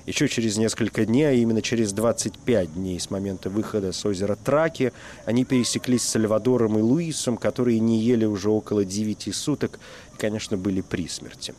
Еще 0.06 0.26
через 0.26 0.56
несколько 0.56 1.04
дней, 1.04 1.28
а 1.28 1.32
именно 1.32 1.62
через 1.62 1.92
25 1.92 2.74
дней 2.74 2.98
с 2.98 3.10
момента 3.10 3.48
выхода 3.48 3.92
с 3.92 4.04
озера 4.04 4.34
Траки, 4.34 4.92
они 5.24 5.44
пересеклись 5.44 6.02
с 6.02 6.08
Сальвадором 6.08 6.78
и 6.78 6.82
Луисом, 6.82 7.36
которые 7.36 7.78
не 7.78 8.00
ели 8.00 8.24
уже 8.24 8.50
около 8.50 8.84
9 8.84 9.32
суток 9.32 9.78
и, 10.14 10.18
конечно, 10.18 10.56
были 10.56 10.80
при 10.80 11.06
смерти. 11.06 11.54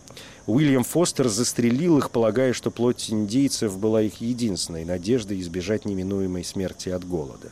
Уильям 0.47 0.83
Фостер 0.83 1.29
застрелил 1.29 1.99
их, 1.99 2.11
полагая, 2.11 2.51
что 2.51 2.71
плоть 2.71 3.09
индейцев 3.09 3.77
была 3.77 4.01
их 4.01 4.19
единственной 4.19 4.83
надеждой 4.83 5.39
избежать 5.39 5.85
неминуемой 5.85 6.43
смерти 6.43 6.89
от 6.89 7.07
голода. 7.07 7.51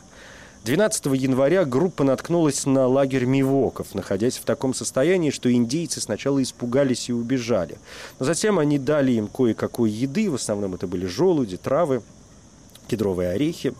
12 0.65 1.05
января 1.15 1.63
группа 1.63 2.03
наткнулась 2.03 2.65
на 2.65 2.85
лагерь 2.85 3.23
Мивоков, 3.25 3.95
находясь 3.95 4.37
в 4.37 4.43
таком 4.43 4.73
состоянии, 4.73 5.29
что 5.29 5.51
индейцы 5.51 6.01
сначала 6.01 6.43
испугались 6.43 7.09
и 7.09 7.13
убежали. 7.13 7.77
Но 8.19 8.25
затем 8.25 8.59
они 8.59 8.77
дали 8.77 9.13
им 9.13 9.27
кое-какой 9.27 9.89
еды, 9.89 10.29
в 10.29 10.35
основном 10.35 10.75
это 10.75 10.85
были 10.85 11.05
желуди, 11.05 11.55
травы, 11.55 12.01
кедровые 12.87 13.29
орехи. 13.29 13.73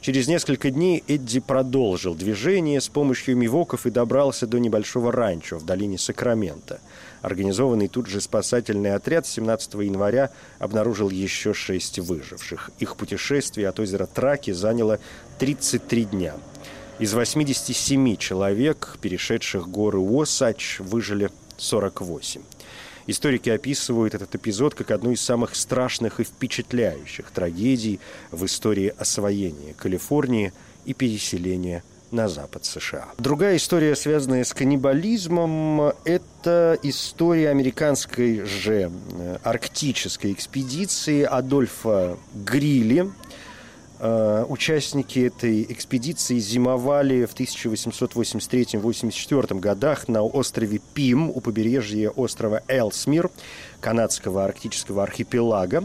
Через 0.00 0.28
несколько 0.28 0.70
дней 0.70 1.02
Эдди 1.08 1.40
продолжил 1.40 2.14
движение 2.14 2.80
с 2.80 2.88
помощью 2.88 3.36
мивоков 3.36 3.84
и 3.84 3.90
добрался 3.90 4.46
до 4.46 4.58
небольшого 4.58 5.10
ранчо 5.10 5.58
в 5.58 5.66
долине 5.66 5.98
Сакрамента. 5.98 6.80
Организованный 7.20 7.88
тут 7.88 8.06
же 8.06 8.20
спасательный 8.20 8.94
отряд 8.94 9.26
17 9.26 9.74
января 9.74 10.30
обнаружил 10.60 11.10
еще 11.10 11.52
шесть 11.52 11.98
выживших. 11.98 12.70
Их 12.78 12.96
путешествие 12.96 13.68
от 13.68 13.80
озера 13.80 14.06
Траки 14.06 14.52
заняло 14.52 15.00
33 15.40 16.04
дня. 16.04 16.34
Из 17.00 17.12
87 17.12 18.16
человек, 18.16 18.98
перешедших 19.00 19.68
горы 19.68 19.98
Уосач, 19.98 20.78
выжили 20.78 21.30
48. 21.56 22.42
Историки 23.08 23.48
описывают 23.48 24.14
этот 24.14 24.34
эпизод 24.34 24.74
как 24.74 24.90
одну 24.90 25.12
из 25.12 25.22
самых 25.22 25.56
страшных 25.56 26.20
и 26.20 26.24
впечатляющих 26.24 27.30
трагедий 27.30 28.00
в 28.30 28.44
истории 28.44 28.92
освоения 28.98 29.72
Калифорнии 29.78 30.52
и 30.84 30.92
переселения 30.92 31.82
на 32.10 32.28
запад 32.28 32.66
США. 32.66 33.06
Другая 33.16 33.56
история, 33.56 33.96
связанная 33.96 34.44
с 34.44 34.52
каннибализмом, 34.52 35.94
это 36.04 36.78
история 36.82 37.48
американской 37.48 38.44
же 38.44 38.90
э, 39.12 39.38
арктической 39.42 40.32
экспедиции 40.32 41.22
Адольфа 41.22 42.18
Грилли. 42.34 43.10
Э, 44.00 44.44
участники 44.48 45.18
этой 45.20 45.62
экспедиции 45.68 46.38
зимовали 46.38 47.24
в 47.24 47.34
1883-84 47.34 49.58
годах 49.58 50.06
на 50.08 50.22
острове 50.22 50.80
Пим 50.94 51.30
у 51.30 51.40
побережья 51.40 52.10
острова 52.10 52.62
Элсмир, 52.68 53.28
канадского 53.80 54.44
арктического 54.44 55.02
архипелага. 55.02 55.82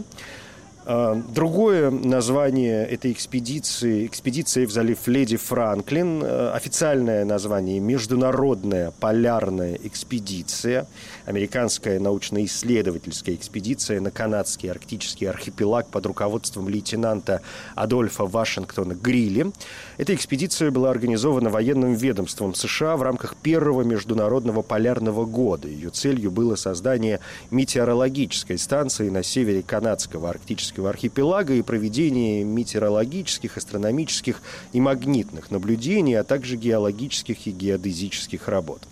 А, 0.86 1.14
другое 1.14 1.90
название 1.90 2.86
этой 2.86 3.12
экспедиции– 3.12 4.06
экспедиция 4.08 4.66
в 4.66 4.70
залив 4.70 5.06
Леди 5.06 5.36
Франклин. 5.36 6.22
А, 6.22 6.52
официальное 6.54 7.24
название– 7.24 7.78
Международная 7.80 8.92
полярная 9.00 9.78
экспедиция. 9.82 10.86
Американская 11.26 11.98
научно-исследовательская 12.00 13.34
экспедиция 13.34 14.00
на 14.00 14.10
канадский 14.10 14.70
арктический 14.70 15.26
архипелаг 15.26 15.88
под 15.88 16.04
руководством 16.04 16.68
лейтенанта 16.68 17.40
Адольфа 17.74 18.26
Вашингтона 18.26 18.94
Грилли. 18.94 19.50
Эта 19.96 20.14
экспедиция 20.14 20.70
была 20.70 20.90
организована 20.90 21.48
военным 21.48 21.94
ведомством 21.94 22.54
США 22.54 22.98
в 22.98 23.02
рамках 23.02 23.36
первого 23.36 23.82
международного 23.82 24.60
полярного 24.60 25.24
года. 25.24 25.66
Ее 25.66 25.88
целью 25.88 26.30
было 26.30 26.56
создание 26.56 27.20
метеорологической 27.50 28.58
станции 28.58 29.08
на 29.08 29.22
севере 29.22 29.62
канадского 29.62 30.28
арктического 30.28 30.90
архипелага 30.90 31.54
и 31.54 31.62
проведение 31.62 32.44
метеорологических, 32.44 33.56
астрономических 33.56 34.42
и 34.74 34.80
магнитных 34.80 35.50
наблюдений, 35.50 36.16
а 36.16 36.24
также 36.24 36.56
геологических 36.56 37.46
и 37.46 37.50
геодезических 37.50 38.46
работ. 38.48 38.82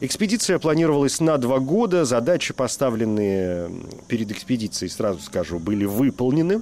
Экспедиция 0.00 0.60
планировалась 0.60 1.18
на 1.18 1.36
два 1.36 1.58
года. 1.80 2.04
Задачи, 2.04 2.52
поставленные 2.52 3.70
перед 4.06 4.30
экспедицией, 4.30 4.90
сразу 4.90 5.20
скажу, 5.20 5.58
были 5.58 5.86
выполнены. 5.86 6.60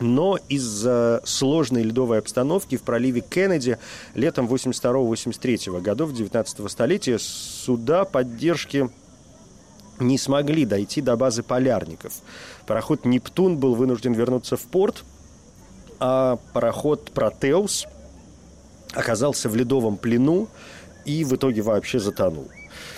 Но 0.00 0.38
из-за 0.48 1.20
сложной 1.24 1.82
ледовой 1.82 2.18
обстановки 2.18 2.78
в 2.78 2.82
проливе 2.82 3.20
Кеннеди 3.20 3.76
летом 4.14 4.46
82-83 4.46 5.80
годов 5.82 6.14
19 6.14 6.70
столетия 6.70 7.18
суда 7.18 8.06
поддержки 8.06 8.88
не 9.98 10.16
смогли 10.16 10.64
дойти 10.64 11.02
до 11.02 11.14
базы 11.16 11.42
полярников. 11.42 12.14
Пароход 12.66 13.04
«Нептун» 13.04 13.58
был 13.58 13.74
вынужден 13.74 14.14
вернуться 14.14 14.56
в 14.56 14.62
порт, 14.62 15.04
а 16.00 16.38
пароход 16.54 17.10
«Протеус» 17.12 17.86
оказался 18.94 19.50
в 19.50 19.56
ледовом 19.56 19.98
плену 19.98 20.48
и 21.04 21.22
в 21.24 21.34
итоге 21.34 21.60
вообще 21.60 21.98
затонул. 21.98 22.48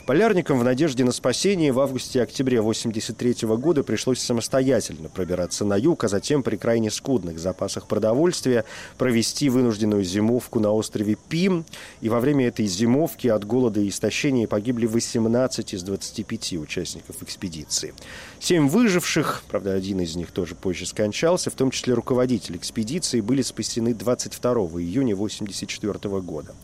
Полярникам 0.06 0.58
в 0.58 0.64
надежде 0.64 1.04
на 1.04 1.12
спасение 1.12 1.72
в 1.72 1.80
августе-октябре 1.80 2.60
1983 2.60 3.48
года 3.56 3.82
пришлось 3.82 4.20
самостоятельно 4.20 5.08
пробираться 5.08 5.64
на 5.64 5.76
юг, 5.76 6.04
а 6.04 6.08
затем 6.08 6.42
при 6.42 6.56
крайне 6.56 6.90
скудных 6.90 7.38
запасах 7.38 7.86
продовольствия 7.86 8.64
провести 8.96 9.50
вынужденную 9.50 10.04
зимовку 10.04 10.60
на 10.60 10.72
острове 10.72 11.16
Пим. 11.28 11.64
И 12.00 12.08
во 12.08 12.20
время 12.20 12.48
этой 12.48 12.66
зимовки 12.66 13.28
от 13.28 13.44
голода 13.44 13.80
и 13.80 13.88
истощения 13.88 14.46
погибли 14.46 14.86
18 14.86 15.74
из 15.74 15.82
25 15.82 16.54
участников 16.54 17.22
экспедиции. 17.22 17.94
Семь 18.40 18.68
выживших, 18.68 19.42
правда, 19.48 19.74
один 19.74 20.00
из 20.00 20.16
них 20.16 20.30
тоже 20.30 20.54
позже 20.54 20.86
скончался, 20.86 21.50
в 21.50 21.54
том 21.54 21.70
числе 21.70 21.94
руководитель 21.94 22.56
экспедиции, 22.56 23.20
были 23.20 23.42
спасены 23.42 23.94
22 23.94 24.52
июня 24.80 25.14
1984 25.14 26.20
года. 26.20 26.54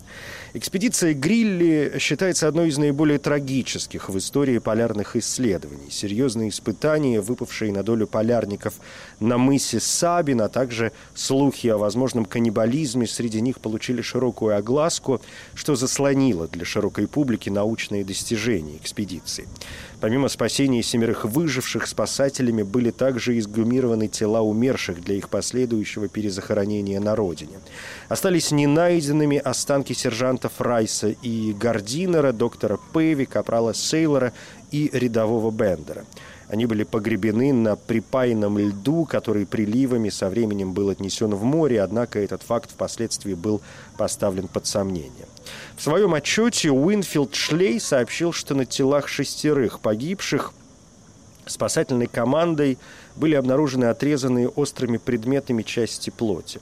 Экспедиция 0.57 1.15
Грилли 1.15 1.97
считается 1.99 2.47
одной 2.47 2.69
из 2.69 2.79
наиболее 2.79 3.19
трагических 3.19 4.09
в 4.09 4.17
истории 4.17 4.59
полярных 4.59 5.17
исследований. 5.17 5.91
Серьезные 5.91 6.51
испытания, 6.51 7.21
выпавшие 7.21 7.73
на 7.73 7.83
долю 7.83 8.07
полярников 8.07 8.75
на 9.19 9.37
мысе 9.37 9.81
Сабин, 9.81 10.43
а 10.43 10.49
также 10.49 10.93
слухи 11.13 11.67
о 11.67 11.77
возможном 11.77 12.25
каннибализме 12.25 13.09
среди 13.09 13.41
них 13.41 13.59
получили 13.59 14.01
широкую 14.01 14.57
огласку, 14.57 15.21
что 15.55 15.75
заслонило 15.75 16.47
для 16.47 16.65
широкой 16.65 17.09
публики 17.09 17.51
научные 17.51 18.05
достижения 18.05 18.77
экспедиции. 18.77 19.49
Помимо 20.01 20.29
спасения 20.29 20.85
семерых 20.85 21.25
выживших, 21.25 21.87
спасателями 21.89 22.63
были 22.63 22.93
также 22.93 23.37
изгумированы 23.39 24.07
тела 24.07 24.43
умерших 24.43 25.03
для 25.03 25.17
их 25.17 25.31
последующего 25.31 26.07
перезахоронения 26.07 27.01
на 27.01 27.17
родине. 27.17 27.59
Остались 28.09 28.53
ненайденными 28.53 29.39
останки 29.39 29.95
сержантов 30.45 30.61
Райса 30.61 31.09
и 31.23 31.53
Гардинера, 31.53 32.33
доктора 32.33 32.79
Пэви, 32.93 33.25
капрала 33.25 33.75
Сейлора 33.75 34.33
и 34.71 34.91
рядового 34.93 35.51
Бендера. 35.51 36.05
Они 36.49 36.67
были 36.67 36.85
погребены 36.85 37.53
на 37.53 37.75
припаянном 37.77 38.59
льду, 38.59 39.07
который 39.07 39.47
приливами 39.47 40.11
со 40.11 40.29
временем 40.29 40.73
был 40.73 40.91
отнесен 40.91 41.35
в 41.35 41.43
море, 41.43 41.81
однако 41.83 42.19
этот 42.19 42.43
факт 42.43 42.71
впоследствии 42.71 43.35
был 43.35 43.61
поставлен 43.97 44.49
под 44.49 44.67
сомнение. 44.67 45.27
В 45.77 45.83
своем 45.83 46.13
отчете 46.13 46.71
Уинфилд 46.71 47.35
Шлей 47.35 47.81
сообщил, 47.81 48.33
что 48.33 48.55
на 48.55 48.67
телах 48.67 49.09
шестерых 49.09 49.81
погибших 49.81 50.53
спасательной 51.47 52.07
командой 52.07 52.79
были 53.17 53.35
обнаружены 53.35 53.87
отрезанные 53.87 54.49
острыми 54.49 54.99
предметами 54.99 55.63
части 55.63 56.11
плоти. 56.11 56.61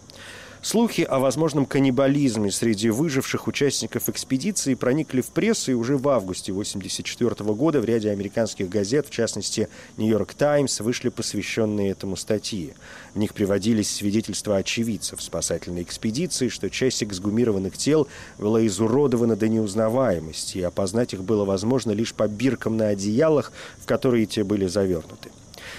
Слухи 0.65 1.01
о 1.03 1.19
возможном 1.19 1.67
каннибализме 1.67 2.53
среди 2.53 2.89
выживших 2.89 3.49
участников 3.49 4.09
экспедиции 4.09 4.75
проникли 4.75 5.21
в 5.21 5.27
прессу 5.27 5.73
и 5.73 5.75
уже 5.75 5.97
в 5.97 6.09
августе 6.09 6.53
1984 6.53 7.53
года 7.53 7.81
в 7.81 7.85
ряде 7.85 8.11
американских 8.11 8.69
газет, 8.69 9.09
в 9.09 9.11
частности 9.11 9.69
«Нью-Йорк 9.97 10.35
Таймс», 10.35 10.79
вышли 10.79 11.09
посвященные 11.09 11.91
этому 11.91 12.15
статьи. 12.15 12.75
В 13.13 13.19
них 13.19 13.35
приводились 13.35 13.91
свидетельства 13.91 14.59
очевидцев 14.59 15.21
спасательной 15.21 15.83
экспедиции, 15.83 16.47
что 16.47 16.71
часть 16.71 17.03
эксгумированных 17.03 17.77
тел 17.77 18.07
была 18.39 18.65
изуродована 18.65 19.35
до 19.35 19.49
неузнаваемости, 19.49 20.59
и 20.59 20.63
опознать 20.63 21.13
их 21.13 21.25
было 21.25 21.45
возможно 21.45 21.91
лишь 21.91 22.15
по 22.15 22.29
биркам 22.29 22.77
на 22.77 22.87
одеялах, 22.87 23.51
в 23.81 23.87
которые 23.87 24.27
те 24.27 24.45
были 24.45 24.69
завернуты. 24.69 25.31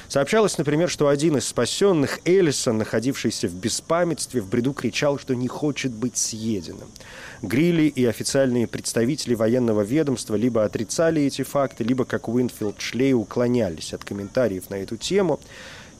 Сообщалось, 0.08 0.58
например, 0.58 0.90
что 0.90 1.08
один 1.08 1.38
из 1.38 1.48
спасенных, 1.48 2.20
Эллисон, 2.26 2.78
находившийся 2.78 3.48
в 3.48 3.54
беспамятстве, 3.54 4.42
в 4.42 4.48
бреду 4.48 4.74
кричал, 4.74 5.20
что 5.20 5.34
не 5.36 5.48
хочет 5.48 5.92
быть 5.92 6.18
съеденным. 6.18 6.90
Грилли 7.42 7.84
и 7.84 8.06
официальные 8.06 8.68
представители 8.68 9.36
военного 9.36 9.82
ведомства 9.82 10.36
либо 10.36 10.64
отрицали 10.64 11.22
эти 11.24 11.42
факты, 11.44 11.84
либо, 11.84 12.06
как 12.06 12.30
Уинфилд 12.30 12.80
Шлей, 12.80 13.14
уклонялись 13.14 13.94
от 13.94 14.04
комментариев 14.04 14.70
на 14.70 14.76
эту 14.76 14.98
тему. 14.98 15.40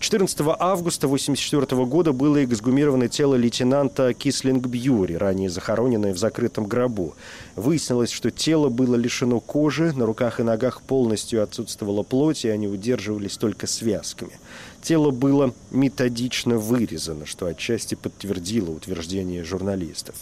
14 0.04 0.38
августа 0.60 1.08
1984 1.08 1.86
года 1.86 2.12
было 2.12 2.44
эксгумировано 2.44 3.08
тело 3.08 3.36
лейтенанта 3.36 4.14
Кислинг 4.14 4.68
Бьюри, 4.68 5.16
ранее 5.16 5.50
захороненное 5.50 6.14
в 6.14 6.18
закрытом 6.18 6.66
гробу. 6.66 7.16
Выяснилось, 7.56 8.12
что 8.12 8.30
тело 8.30 8.68
было 8.68 8.96
лишено 8.96 9.40
кожи, 9.40 9.94
на 9.94 10.06
руках 10.06 10.42
и 10.42 10.44
ногах 10.44 10.82
полностью 10.82 11.42
отсутствовала 11.42 12.04
плоть, 12.04 12.44
и 12.44 12.50
они 12.50 12.68
удерживались 12.68 13.38
только 13.38 13.66
связками. 13.66 14.34
Тело 14.82 15.12
было 15.12 15.54
методично 15.72 16.58
вырезано, 16.58 17.26
что 17.26 17.46
отчасти 17.46 17.96
подтвердило 17.96 18.72
утверждение 18.72 19.46
журналистов. 19.46 20.16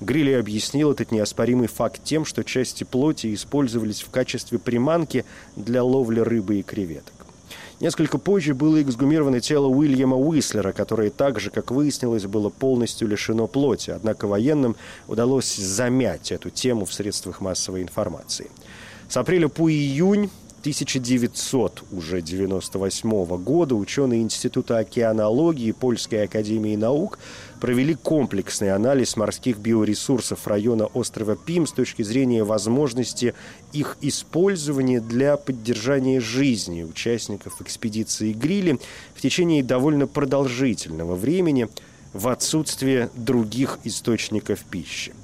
Грилли 0.00 0.32
объяснил 0.32 0.92
этот 0.92 1.12
неоспоримый 1.12 1.68
факт 1.68 2.00
тем, 2.02 2.24
что 2.24 2.44
части 2.44 2.84
плоти 2.84 3.34
использовались 3.34 4.00
в 4.00 4.08
качестве 4.08 4.58
приманки 4.58 5.26
для 5.54 5.82
ловли 5.82 6.20
рыбы 6.20 6.60
и 6.60 6.62
креветок. 6.62 7.17
Несколько 7.80 8.18
позже 8.18 8.54
было 8.54 8.82
эксгумировано 8.82 9.40
тело 9.40 9.66
Уильяма 9.66 10.16
Уислера, 10.16 10.72
которое 10.72 11.10
также, 11.10 11.50
как 11.50 11.70
выяснилось, 11.70 12.26
было 12.26 12.48
полностью 12.48 13.06
лишено 13.06 13.46
плоти. 13.46 13.90
Однако 13.90 14.26
военным 14.26 14.74
удалось 15.06 15.54
замять 15.54 16.32
эту 16.32 16.50
тему 16.50 16.86
в 16.86 16.92
средствах 16.92 17.40
массовой 17.40 17.82
информации. 17.82 18.50
С 19.08 19.16
апреля 19.16 19.48
по 19.48 19.70
июнь 19.70 20.28
1900 20.68 21.84
уже 21.92 22.20
98 22.20 23.26
года 23.38 23.74
ученые 23.74 24.20
Института 24.20 24.76
океанологии 24.76 25.72
Польской 25.72 26.24
академии 26.24 26.76
наук 26.76 27.18
провели 27.58 27.94
комплексный 27.94 28.74
анализ 28.74 29.16
морских 29.16 29.56
биоресурсов 29.56 30.46
района 30.46 30.84
острова 30.84 31.36
Пим 31.36 31.66
с 31.66 31.72
точки 31.72 32.02
зрения 32.02 32.44
возможности 32.44 33.34
их 33.72 33.96
использования 34.02 35.00
для 35.00 35.38
поддержания 35.38 36.20
жизни 36.20 36.82
участников 36.82 37.62
экспедиции 37.62 38.34
Грили 38.34 38.78
в 39.14 39.22
течение 39.22 39.62
довольно 39.64 40.06
продолжительного 40.06 41.14
времени 41.14 41.68
в 42.12 42.28
отсутствие 42.28 43.08
других 43.14 43.78
источников 43.84 44.64
пищи. 44.64 45.14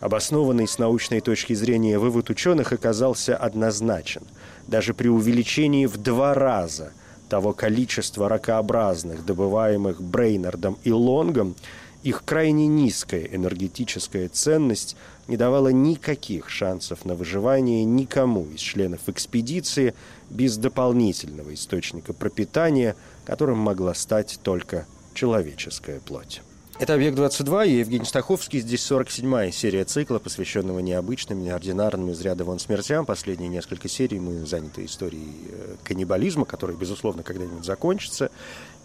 Обоснованный 0.00 0.66
с 0.66 0.78
научной 0.78 1.20
точки 1.20 1.54
зрения 1.54 1.98
вывод 1.98 2.30
ученых 2.30 2.72
оказался 2.72 3.36
однозначен. 3.36 4.22
Даже 4.68 4.92
при 4.92 5.08
увеличении 5.08 5.86
в 5.86 5.96
два 5.96 6.34
раза 6.34 6.92
того 7.28 7.52
количества 7.52 8.28
ракообразных, 8.28 9.24
добываемых 9.24 10.00
Брейнардом 10.00 10.78
и 10.84 10.92
Лонгом, 10.92 11.56
их 12.02 12.22
крайне 12.24 12.66
низкая 12.68 13.24
энергетическая 13.24 14.28
ценность 14.28 14.96
не 15.26 15.36
давала 15.36 15.68
никаких 15.68 16.48
шансов 16.48 17.04
на 17.04 17.14
выживание 17.14 17.84
никому 17.84 18.46
из 18.46 18.60
членов 18.60 19.00
экспедиции 19.08 19.94
без 20.30 20.56
дополнительного 20.58 21.54
источника 21.54 22.12
пропитания, 22.12 22.94
которым 23.24 23.58
могла 23.58 23.94
стать 23.94 24.38
только 24.42 24.86
человеческая 25.14 26.00
плоть. 26.00 26.42
Это 26.80 26.94
«Объект-22» 26.94 27.66
и 27.66 27.78
Евгений 27.80 28.04
Стаховский. 28.04 28.60
Здесь 28.60 28.88
47-я 28.88 29.50
серия 29.50 29.84
цикла, 29.84 30.20
посвященного 30.20 30.78
необычным, 30.78 31.42
неординарным 31.42 32.12
из 32.12 32.20
ряда 32.20 32.44
вон 32.44 32.60
смертям. 32.60 33.04
Последние 33.04 33.48
несколько 33.48 33.88
серий 33.88 34.20
мы 34.20 34.46
заняты 34.46 34.84
историей 34.84 35.34
э, 35.50 35.74
каннибализма, 35.82 36.44
который, 36.44 36.76
безусловно, 36.76 37.24
когда-нибудь 37.24 37.64
закончится. 37.64 38.30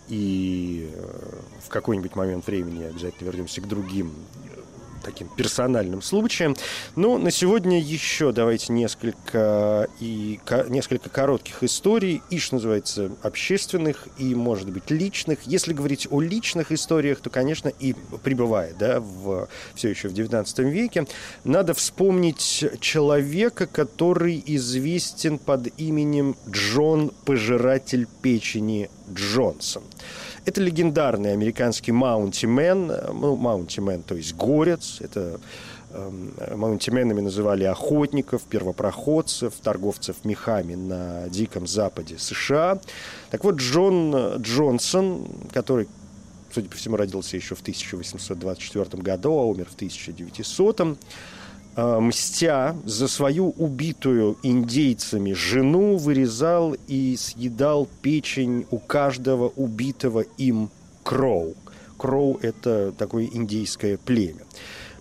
и 0.09 0.89
в 1.63 1.69
какой-нибудь 1.69 2.15
момент 2.15 2.47
времени 2.47 2.83
обязательно 2.83 3.27
вернемся 3.27 3.61
к 3.61 3.67
другим 3.67 4.11
таким 5.03 5.27
персональным 5.27 6.01
случаем. 6.01 6.55
Ну, 6.95 7.17
на 7.17 7.31
сегодня 7.31 7.79
еще 7.79 8.31
давайте 8.31 8.73
несколько, 8.73 9.87
и, 9.99 10.39
несколько 10.69 11.09
коротких 11.09 11.63
историй, 11.63 12.21
и, 12.29 12.39
что 12.39 12.55
называется, 12.55 13.11
общественных 13.21 14.07
и, 14.17 14.33
может 14.35 14.69
быть, 14.69 14.89
личных. 14.89 15.39
Если 15.45 15.73
говорить 15.73 16.07
о 16.09 16.21
личных 16.21 16.71
историях, 16.71 17.19
то, 17.19 17.29
конечно, 17.29 17.69
и 17.69 17.93
пребывая 18.23 18.73
да, 18.73 18.99
в, 18.99 19.47
все 19.75 19.89
еще 19.89 20.07
в 20.07 20.13
XIX 20.13 20.69
веке, 20.69 21.05
надо 21.43 21.73
вспомнить 21.73 22.65
человека, 22.79 23.67
который 23.67 24.41
известен 24.45 25.37
под 25.37 25.67
именем 25.77 26.35
Джон 26.49 27.11
Пожиратель 27.25 28.07
печени 28.21 28.89
Джонсон. 29.11 29.83
Это 30.45 30.61
легендарный 30.61 31.31
американский 31.33 31.91
маунтимен, 31.91 32.87
ну, 32.87 33.35
маунтимен, 33.35 34.03
то 34.03 34.15
есть 34.15 34.35
горец, 34.35 34.97
это 34.99 35.39
эм, 35.91 36.33
Маунтименами 36.55 37.21
называли 37.21 37.63
охотников, 37.63 38.43
первопроходцев, 38.43 39.53
торговцев 39.63 40.17
мехами 40.25 40.75
на 40.75 41.29
Диком 41.29 41.65
Западе 41.65 42.17
США. 42.17 42.79
Так 43.31 43.43
вот, 43.45 43.55
Джон 43.55 44.41
Джонсон, 44.41 45.27
который, 45.53 45.87
судя 46.53 46.67
по 46.67 46.75
всему, 46.75 46.97
родился 46.97 47.37
еще 47.37 47.55
в 47.55 47.61
1824 47.61 49.01
году, 49.01 49.31
а 49.37 49.45
умер 49.45 49.67
в 49.71 49.75
1900 49.75 50.81
Э, 50.81 50.95
мстя 51.75 52.75
за 52.85 53.07
свою 53.07 53.49
убитую 53.57 54.37
индейцами 54.43 55.33
жену, 55.33 55.97
вырезал 55.97 56.75
и 56.87 57.15
съедал 57.17 57.87
печень 58.01 58.67
у 58.69 58.77
каждого 58.77 59.51
убитого 59.55 60.21
им 60.37 60.69
кроу. 61.03 61.55
Кроу– 61.97 62.37
это 62.41 62.91
такое 62.91 63.27
индейское 63.31 63.97
племя. 63.97 64.43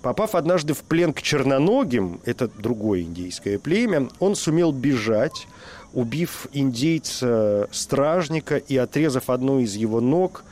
Попав 0.00 0.34
однажды 0.34 0.72
в 0.74 0.82
плен 0.82 1.12
к 1.12 1.22
черноногим, 1.22 2.20
это 2.24 2.48
другое 2.48 3.02
индейское 3.02 3.58
племя, 3.58 4.08
он 4.18 4.34
сумел 4.34 4.72
бежать, 4.72 5.46
убив 5.92 6.48
индейца-стражника 6.52 8.56
и 8.56 8.76
отрезав 8.76 9.30
одну 9.30 9.60
из 9.60 9.76
его 9.76 10.00
ног 10.00 10.42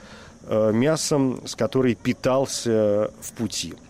э, 0.42 0.70
мясом, 0.72 1.40
с 1.46 1.56
которой 1.56 1.94
питался 1.94 3.10
в 3.20 3.32
пути– 3.32 3.74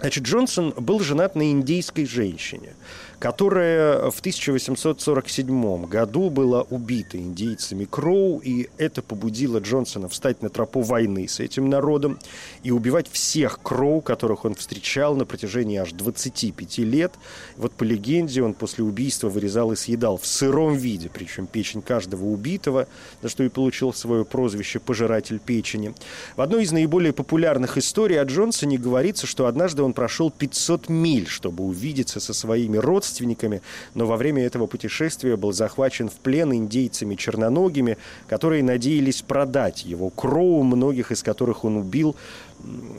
Значит, 0.00 0.24
Джонсон 0.24 0.74
был 0.76 1.00
женат 1.00 1.34
на 1.34 1.50
индейской 1.50 2.06
женщине– 2.06 2.74
которая 3.18 4.10
в 4.10 4.20
1847 4.20 5.86
году 5.86 6.30
была 6.30 6.62
убита 6.62 7.18
индейцами 7.18 7.84
Кроу, 7.84 8.38
и 8.38 8.68
это 8.78 9.02
побудило 9.02 9.58
Джонсона 9.58 10.08
встать 10.08 10.40
на 10.42 10.50
тропу 10.50 10.82
войны 10.82 11.26
с 11.26 11.40
этим 11.40 11.68
народом 11.68 12.18
и 12.62 12.70
убивать 12.70 13.08
всех 13.10 13.60
Кроу, 13.60 14.00
которых 14.00 14.44
он 14.44 14.54
встречал 14.54 15.16
на 15.16 15.24
протяжении 15.24 15.78
аж 15.78 15.92
25 15.92 16.78
лет. 16.78 17.14
Вот 17.56 17.72
по 17.72 17.82
легенде 17.82 18.42
он 18.42 18.54
после 18.54 18.84
убийства 18.84 19.28
вырезал 19.28 19.72
и 19.72 19.76
съедал 19.76 20.16
в 20.16 20.26
сыром 20.26 20.76
виде, 20.76 21.10
причем 21.12 21.46
печень 21.46 21.82
каждого 21.82 22.24
убитого, 22.24 22.86
за 23.22 23.28
что 23.28 23.42
и 23.42 23.48
получил 23.48 23.92
свое 23.92 24.24
прозвище 24.24 24.78
«пожиратель 24.78 25.40
печени». 25.40 25.94
В 26.36 26.40
одной 26.40 26.62
из 26.62 26.72
наиболее 26.72 27.12
популярных 27.12 27.78
историй 27.78 28.20
о 28.20 28.24
Джонсоне 28.24 28.78
говорится, 28.78 29.26
что 29.26 29.46
однажды 29.46 29.82
он 29.82 29.92
прошел 29.92 30.30
500 30.30 30.88
миль, 30.88 31.26
чтобы 31.26 31.64
увидеться 31.64 32.20
со 32.20 32.32
своими 32.32 32.76
родственниками, 32.76 33.07
родственниками, 33.08 33.62
но 33.94 34.06
во 34.06 34.16
время 34.16 34.44
этого 34.44 34.66
путешествия 34.66 35.36
был 35.36 35.52
захвачен 35.52 36.08
в 36.08 36.14
плен 36.14 36.52
индейцами 36.52 37.14
черноногими, 37.14 37.96
которые 38.28 38.62
надеялись 38.62 39.22
продать 39.22 39.84
его 39.84 40.10
кроу, 40.10 40.62
многих 40.62 41.10
из 41.12 41.22
которых 41.22 41.64
он 41.64 41.76
убил, 41.76 42.16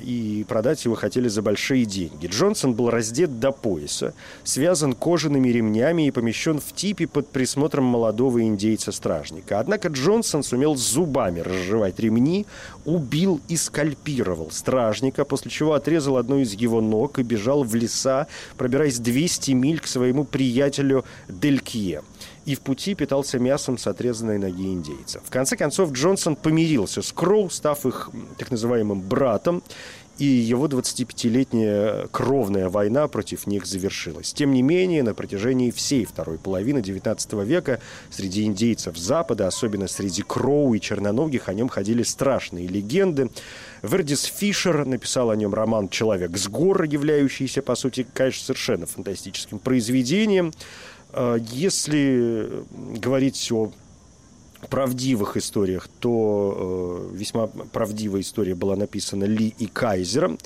и 0.02 0.46
продать 0.48 0.86
его 0.86 0.96
хотели 0.96 1.28
за 1.28 1.42
большие 1.42 1.86
деньги. 1.86 2.28
Джонсон 2.28 2.74
был 2.74 2.90
раздет 2.90 3.40
до 3.40 3.52
пояса, 3.52 4.14
связан 4.44 4.94
кожаными 4.94 5.50
ремнями 5.50 6.08
и 6.08 6.12
помещен 6.12 6.60
в 6.60 6.74
типе 6.74 7.08
под 7.08 7.28
присмотром 7.30 7.86
молодого 7.86 8.42
индейца-стражника. 8.42 9.60
Однако 9.60 9.90
Джонсон 9.90 10.44
сумел 10.44 10.76
зубами 10.76 11.42
разжевать 11.42 12.00
ремни, 12.00 12.46
убил 12.86 13.42
и 13.48 13.58
скальпировал 13.58 14.52
стражника, 14.52 15.26
после 15.26 15.52
чего 15.52 15.74
отрезал 15.74 16.18
одну 16.18 16.40
из 16.40 16.54
его 16.54 16.82
ног 16.82 17.20
и 17.20 17.24
бежал 17.24 17.64
в 17.64 17.76
леса, 17.76 18.28
пробираясь 18.58 19.00
200 19.00 19.52
миль 19.52 19.80
к 19.80 19.88
своему 19.88 20.24
приятелю 20.24 21.06
Делькье 21.28 22.02
и 22.50 22.56
в 22.56 22.62
пути 22.62 22.96
питался 22.96 23.38
мясом 23.38 23.78
с 23.78 23.86
отрезанной 23.86 24.40
ноги 24.40 24.74
индейца. 24.74 25.22
В 25.24 25.30
конце 25.30 25.56
концов, 25.56 25.92
Джонсон 25.92 26.36
помирился 26.36 27.04
с 27.04 27.12
Кроу, 27.12 27.52
став 27.52 27.86
их 27.86 28.10
так 28.40 28.50
называемым 28.50 29.02
братом, 29.02 29.62
и 30.18 30.26
его 30.26 30.66
25-летняя 30.68 32.08
кровная 32.08 32.70
война 32.70 33.08
против 33.08 33.46
них 33.46 33.68
завершилась. 33.68 34.34
Тем 34.34 34.52
не 34.52 34.64
менее, 34.64 35.04
на 35.04 35.14
протяжении 35.14 35.70
всей 35.70 36.06
второй 36.06 36.40
половины 36.40 36.80
XIX 36.80 37.46
века 37.46 37.80
среди 38.10 38.44
индейцев 38.46 38.98
Запада, 38.98 39.48
особенно 39.48 39.88
среди 39.88 40.24
Кроу 40.24 40.74
и 40.74 40.82
черноногих, 40.82 41.50
о 41.50 41.54
нем 41.54 41.70
ходили 41.70 42.02
страшные 42.04 42.68
легенды. 42.68 43.30
Вердис 43.82 44.24
Фишер 44.24 44.86
написал 44.86 45.30
о 45.30 45.36
нем 45.36 45.54
роман 45.54 45.88
«Человек 45.88 46.36
с 46.36 46.48
гор», 46.50 46.84
являющийся, 46.84 47.62
по 47.62 47.76
сути, 47.76 48.06
конечно, 48.14 48.44
совершенно 48.44 48.88
фантастическим 48.88 49.60
произведением. 49.60 50.52
А, 51.12 51.36
если 51.36 52.64
говорить 52.98 53.52
о 53.52 53.72
правдивых 54.70 55.38
историях, 55.38 55.88
то 56.00 57.10
э, 57.12 57.16
весьма 57.16 57.48
правдивая 57.48 58.22
история 58.22 58.56
была 58.56 58.76
написана 58.76 59.24
Ли 59.24 59.54
и 59.58 59.68
Кайзером. 59.68 60.38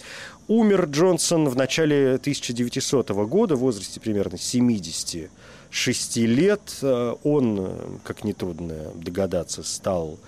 Умер 0.47 0.85
Джонсон 0.91 1.49
в 1.49 1.55
начале 1.55 2.15
1900 2.15 3.09
года 3.09 3.55
в 3.55 3.59
возрасте 3.59 3.99
примерно 3.99 4.37
76 4.37 6.17
лет. 6.17 6.61
Э, 6.83 7.15
он, 7.23 7.99
как 8.03 8.23
нетрудно 8.23 8.91
догадаться, 8.95 9.63
стал 9.63 10.19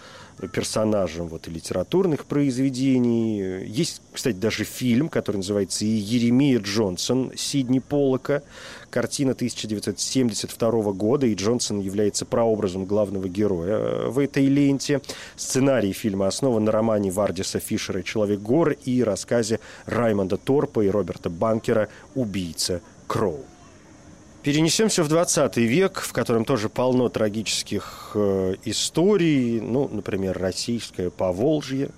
персонажем 0.51 1.27
вот, 1.27 1.47
и 1.47 1.51
литературных 1.51 2.25
произведений. 2.25 3.65
Есть, 3.65 4.01
кстати, 4.11 4.35
даже 4.35 4.63
фильм, 4.63 5.09
который 5.09 5.37
называется 5.37 5.85
«Еремия 5.85 6.59
Джонсон» 6.59 7.31
Сидни 7.35 7.79
Полока. 7.79 8.43
Картина 8.89 9.31
1972 9.33 10.93
года, 10.93 11.25
и 11.27 11.35
Джонсон 11.35 11.79
является 11.79 12.25
прообразом 12.25 12.85
главного 12.85 13.27
героя 13.27 13.77
э, 13.77 14.09
в 14.09 14.19
этой 14.19 14.45
ленте. 14.45 15.01
Сценарий 15.35 15.93
фильма 15.93 16.27
основан 16.27 16.63
на 16.63 16.71
романе 16.71 17.11
Вардиса 17.11 17.59
Фишера 17.59 18.03
«Человек 18.03 18.39
гор» 18.39 18.71
и 18.71 19.03
рассказе 19.03 19.59
Раймонда 19.85 20.37
Торпа 20.37 20.81
и 20.81 20.89
Роберта 20.89 21.29
Банкера 21.29 21.89
«Убийца 22.13 22.81
Кроу». 23.07 23.43
Перенесемся 24.45 25.01
в 25.01 25.07
20 25.07 25.57
век, 25.57 26.01
в 26.01 26.13
котором 26.13 26.45
тоже 26.45 26.69
полно 26.69 27.09
трагических 27.09 28.11
э, 28.13 28.53
историй. 28.63 29.59
Ну, 29.59 29.89
например, 29.91 30.37
российское 30.37 31.09
Поволжье. 31.09 31.89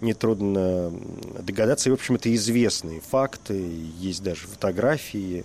Нетрудно 0.00 0.92
догадаться. 1.40 1.88
И, 1.88 1.90
в 1.90 1.96
общем, 1.96 2.14
это 2.14 2.32
известные 2.32 3.00
факты. 3.00 3.60
Есть 3.98 4.22
даже 4.22 4.46
фотографии 4.46 5.44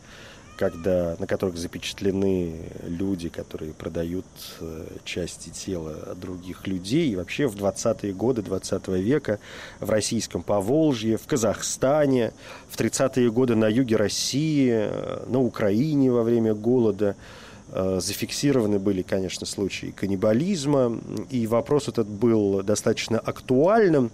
когда, 0.58 1.16
на 1.20 1.28
которых 1.28 1.58
запечатлены 1.58 2.56
люди, 2.88 3.30
которые 3.30 3.74
продают 3.74 4.26
э, 4.60 4.86
части 5.04 5.50
тела 5.50 6.16
других 6.16 6.68
людей. 6.68 7.10
И 7.10 7.16
вообще 7.16 7.48
в 7.48 7.56
20-е 7.56 8.14
годы 8.14 8.42
20 8.42 8.88
века 8.90 9.40
в 9.80 9.90
российском 9.90 10.44
Поволжье, 10.44 11.18
в 11.18 11.26
Казахстане, 11.26 12.32
в 12.70 12.78
30-е 12.78 13.32
годы 13.32 13.56
на 13.56 13.68
юге 13.68 13.98
России, 13.98 14.72
э, 14.72 15.26
на 15.28 15.40
Украине 15.42 16.12
во 16.12 16.24
время 16.24 16.54
голода 16.54 17.16
э, 17.70 18.00
зафиксированы 18.02 18.80
были, 18.80 19.02
конечно, 19.02 19.46
случаи 19.46 19.88
каннибализма. 19.88 21.00
И 21.32 21.48
вопрос 21.48 21.90
этот 21.90 22.08
был 22.08 22.64
достаточно 22.64 23.20
актуальным 23.20 24.12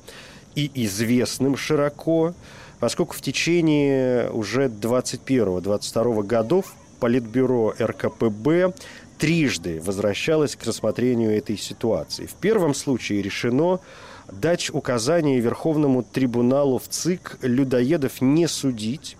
и 0.55 0.69
известным 0.73 1.55
широко 1.55 2.33
поскольку 2.81 3.13
в 3.15 3.21
течение 3.21 4.29
уже 4.31 4.65
21-22 4.65 6.23
годов 6.23 6.73
Политбюро 6.99 7.73
РКПБ 7.79 8.73
трижды 9.17 9.81
возвращалось 9.81 10.55
к 10.55 10.65
рассмотрению 10.65 11.37
этой 11.37 11.57
ситуации. 11.57 12.25
В 12.25 12.33
первом 12.33 12.73
случае 12.73 13.21
решено 13.21 13.79
дать 14.31 14.71
указание 14.73 15.39
Верховному 15.39 16.03
трибуналу 16.03 16.79
в 16.79 16.87
ЦИК 16.87 17.37
людоедов 17.41 18.19
не 18.19 18.47
судить, 18.47 19.15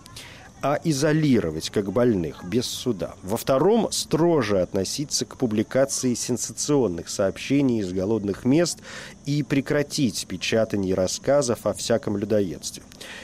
а 0.62 0.80
изолировать 0.84 1.70
как 1.70 1.92
больных 1.92 2.44
без 2.44 2.66
суда. 2.66 3.16
Во 3.24 3.38
втором 3.38 3.92
строже 3.92 4.62
относиться 4.62 5.26
к 5.26 5.38
публикации 5.38 6.14
сенсационных 6.14 7.10
сообщений 7.10 7.80
из 7.80 7.92
голодных 7.92 8.46
мест 8.46 8.80
и 9.26 9.44
прекратить 9.44 10.28
печатание 10.28 10.94
рассказов 10.94 11.66
о 11.66 11.74
всяком 11.74 12.18
людоедстве. 12.18 12.84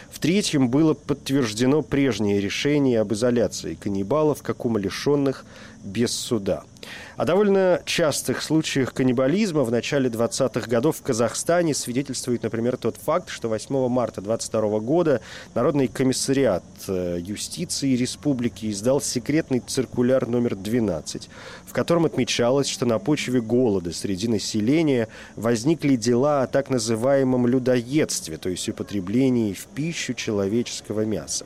В 0.09 0.19
третьем 0.19 0.69
было 0.69 0.93
подтверждено 0.93 1.81
прежнее 1.81 2.41
решение 2.41 3.01
об 3.01 3.13
изоляции 3.13 3.75
каннибалов 3.75 4.41
как 4.41 4.65
умалишенных 4.65 5.45
без 5.83 6.11
суда– 6.11 6.63
О 7.17 7.25
довольно 7.25 7.81
частых 7.85 8.43
случаях 8.43 8.93
каннибализма 8.93 9.63
в 9.63 9.71
начале 9.71 10.09
20-х 10.09 10.67
годов 10.67 10.97
в 10.97 11.01
Казахстане 11.01 11.73
свидетельствует, 11.73 12.43
например, 12.43 12.77
тот 12.77 12.95
факт, 12.97 13.29
что 13.29 13.49
8 13.49 13.87
марта 13.87 14.21
22 14.21 14.79
года 14.79 15.21
Народный 15.55 15.87
комиссариат 15.87 16.63
э, 16.87 17.17
юстиции 17.19 17.95
республики 17.95 18.69
издал 18.69 19.01
секретный 19.01 19.59
циркуляр 19.59 20.27
номер 20.27 20.55
12, 20.55 21.29
в 21.65 21.73
котором 21.73 22.05
отмечалось, 22.05 22.67
что 22.67 22.85
на 22.85 22.99
почве 22.99 23.41
голода 23.41 23.91
среди 23.93 24.27
населения 24.27 25.07
возникли 25.35 25.95
дела 25.95 26.43
о 26.43 26.47
так 26.47 26.69
называемом 26.69 27.47
людоедстве, 27.47 28.37
то 28.37 28.49
есть 28.49 28.69
употреблении 28.69 29.53
в 29.53 29.65
пищу 29.65 30.13
человеческого 30.13 31.05
мяса. 31.05 31.45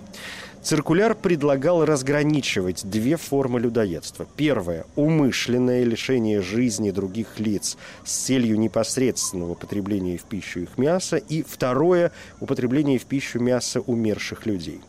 Циркуляр 0.63 1.15
предлагал 1.15 1.83
разграничивать 1.85 2.85
две 2.85 3.17
формы 3.17 3.59
людоедства. 3.59 4.27
Первое– 4.35 4.85
умышленное 4.95 5.83
лишение 5.83 6.41
жизни 6.41 6.91
других 6.91 7.39
лиц 7.39 7.77
с 8.05 8.11
целью 8.11 8.59
непосредственного 8.59 9.53
употребления 9.53 10.17
в 10.17 10.23
пищу 10.23 10.59
их 10.59 10.77
мяса. 10.77 11.17
И 11.17 11.41
второе– 11.41 12.11
употребление 12.39 12.99
в 12.99 13.05
пищу 13.05 13.39
мяса 13.39 13.81
умерших 13.81 14.45
людей. 14.45 14.81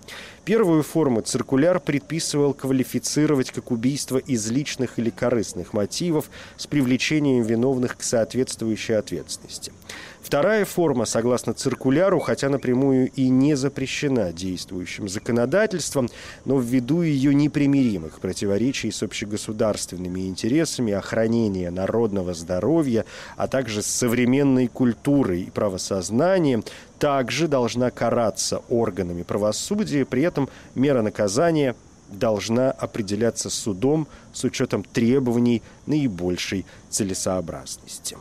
Первую 0.44 0.82
форму 0.82 1.20
циркуляр 1.20 1.78
предписывал 1.78 2.52
квалифицировать 2.52 3.52
как 3.52 3.70
убийство 3.70 4.18
из 4.18 4.50
личных 4.50 4.98
или 4.98 5.08
корыстных 5.08 5.72
мотивов 5.72 6.30
с 6.56 6.66
привлечением 6.66 7.44
виновных 7.44 7.96
к 7.96 8.02
соответствующей 8.02 8.94
ответственности. 8.94 9.72
Вторая 10.20 10.64
форма, 10.64 11.04
согласно 11.04 11.52
циркуляру, 11.52 12.18
хотя 12.18 12.48
напрямую 12.48 13.10
и 13.14 13.28
не 13.28 13.54
запрещена 13.54 14.32
действующим 14.32 15.08
законодательством, 15.08 16.08
но 16.44 16.58
ввиду 16.58 17.02
ее 17.02 17.34
непримиримых 17.34 18.20
противоречий 18.20 18.90
с 18.90 19.02
общегосударственными 19.02 20.28
интересами 20.28 20.92
охранения 20.92 21.70
народного 21.70 22.34
здоровья, 22.34 23.04
а 23.36 23.46
также 23.46 23.82
с 23.82 23.86
современной 23.86 24.68
культурой 24.68 25.42
и 25.42 25.50
правосознанием, 25.50 26.64
также 27.02 27.48
должна 27.48 27.90
караться 27.90 28.62
органами 28.68 29.24
правосудия, 29.24 30.04
при 30.04 30.22
этом 30.22 30.48
мера 30.76 31.02
наказания 31.02 31.74
должна 32.08 32.70
определяться 32.70 33.50
судом 33.50 34.06
с 34.32 34.44
учетом 34.44 34.84
требований 34.84 35.62
наибольшей 35.86 36.64
целесообразности. 36.90 38.16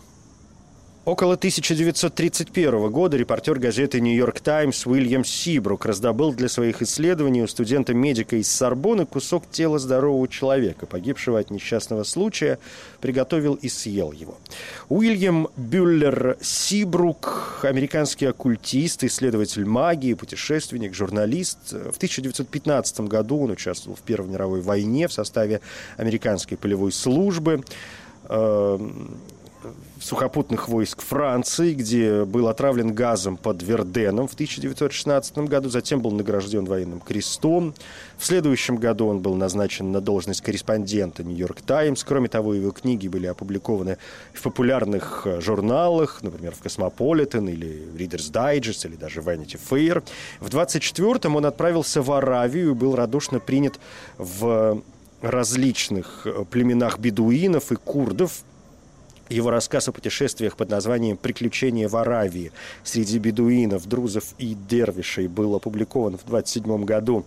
Около 1.04 1.34
1931 1.34 2.92
года 2.92 3.18
репортер 3.18 3.58
газеты 3.58 4.00
«Нью-Йорк 4.00 4.40
Таймс» 4.40 4.86
Уильям 4.86 5.26
Сибрук 5.26 5.88
раздобыл 5.88 6.32
для 6.32 6.48
своих 6.48 6.84
исследований 6.84 7.42
у 7.42 7.48
студента-медика 7.48 8.36
из 8.36 8.52
Сорбоны 8.52 9.08
кусок 9.08 9.50
тела 9.50 9.80
здорового 9.80 10.28
человека, 10.28 10.86
погибшего 10.86 11.40
от 11.40 11.50
несчастного 11.50 12.04
случая, 12.04 12.60
приготовил 13.00 13.56
и 13.56 13.68
съел 13.68 14.12
его. 14.12 14.38
Уильям 14.90 15.48
Бюллер 15.58 16.38
Сибрук, 16.40 17.62
американский 17.64 18.28
оккультист, 18.28 19.04
исследователь 19.04 19.66
магии, 19.66 20.14
путешественник, 20.14 20.94
журналист. 20.94 21.72
В 21.72 21.98
1915 21.98 23.00
году 23.02 23.42
он 23.42 23.50
участвовал 23.50 23.96
в 23.96 24.02
Первой 24.02 24.30
мировой 24.30 24.62
войне 24.62 25.08
в 25.08 25.14
составе 25.14 25.62
американской 25.98 26.58
полевой 26.58 26.92
службы 26.92 27.64
эм, 28.30 29.18
сухопутных 30.00 30.68
войск 30.68 31.02
Франции, 31.02 31.74
где 31.74 32.26
был 32.26 32.48
отравлен 32.48 32.94
газом 32.94 33.38
под 33.38 33.62
Верденом 33.62 34.28
в 34.28 34.34
1916 34.34 35.38
году, 35.40 35.70
затем 35.70 36.02
был 36.02 36.12
награжден 36.12 36.66
военным 36.66 37.00
крестом. 37.00 37.74
В 38.18 38.26
следующем 38.26 38.78
году 38.78 39.08
он 39.08 39.20
был 39.20 39.36
назначен 39.36 39.92
на 39.92 40.02
должность 40.02 40.42
корреспондента 40.42 41.24
«Нью-Йорк 41.24 41.62
Таймс». 41.62 42.04
Кроме 42.04 42.30
того, 42.30 42.54
его 42.54 42.72
книги 42.72 43.08
были 43.08 43.28
опубликованы 43.28 43.98
в 44.34 44.42
популярных 44.42 45.24
э, 45.26 45.42
журналах, 45.42 46.22
например, 46.22 46.54
в 46.56 46.60
«Cosmopolitan» 46.60 47.48
или 47.48 47.88
«Reader's 47.96 48.32
Digest» 48.32 48.88
или 48.88 48.96
даже 48.96 49.22
«Vanity 49.22 49.60
Fair. 49.70 50.04
В 50.40 50.48
24-м 50.48 51.36
он 51.36 51.46
отправился 51.46 52.02
в 52.02 52.12
Аравию 52.12 52.72
и 52.72 52.74
был 52.74 52.96
радушно 52.96 53.40
принят 53.40 53.80
в 54.18 54.82
различных 55.22 56.26
э, 56.26 56.46
племенах 56.50 57.00
бедуинов 57.00 57.72
и 57.72 57.76
курдов, 57.76 58.44
его 59.32 59.50
рассказ 59.50 59.88
о 59.88 59.92
путешествиях 59.92 60.56
под 60.58 60.70
названием 60.70 61.18
«Приключения 61.18 61.88
в 61.88 61.96
Аравии» 61.96 62.52
среди 62.84 63.18
бедуинов, 63.18 63.88
друзов 63.88 64.36
и 64.38 64.56
дервишей 64.56 65.28
был 65.28 65.56
опубликован 65.56 66.18
в 66.18 66.26
27 66.26 66.86
году 66.86 67.26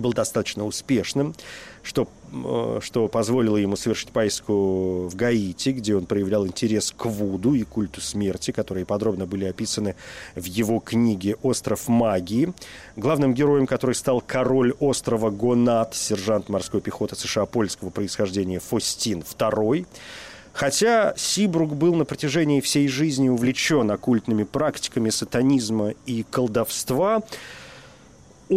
был 0.00 0.12
достаточно 0.12 0.64
успешным, 0.64 1.34
что, 1.82 2.08
э, 2.32 2.80
что 2.82 3.08
позволило 3.08 3.56
ему 3.56 3.76
совершить 3.76 4.10
поездку 4.10 5.08
в 5.08 5.14
Гаити, 5.14 5.70
где 5.70 5.96
он 5.96 6.06
проявлял 6.06 6.46
интерес 6.46 6.92
к 6.96 7.06
Вуду 7.06 7.54
и 7.54 7.62
культу 7.62 8.00
смерти, 8.00 8.50
которые 8.50 8.86
подробно 8.86 9.26
были 9.26 9.44
описаны 9.44 9.94
в 10.34 10.44
его 10.44 10.80
книге 10.80 11.36
«Остров 11.42 11.88
магии». 11.88 12.52
Главным 12.96 13.34
героем, 13.34 13.66
который 13.66 13.94
стал 13.94 14.20
король 14.20 14.72
острова 14.80 15.30
Гонат, 15.30 15.94
сержант 15.94 16.48
морской 16.48 16.80
пехоты 16.80 17.16
США 17.16 17.46
польского 17.46 17.90
происхождения 17.90 18.60
Фостин 18.60 19.20
II. 19.20 19.86
Хотя 20.54 21.14
Сибрук 21.16 21.74
был 21.74 21.96
на 21.96 22.04
протяжении 22.04 22.60
всей 22.60 22.86
жизни 22.86 23.28
увлечен 23.28 23.90
оккультными 23.90 24.44
практиками 24.44 25.10
сатанизма 25.10 25.94
и 26.06 26.24
колдовства, 26.30 27.22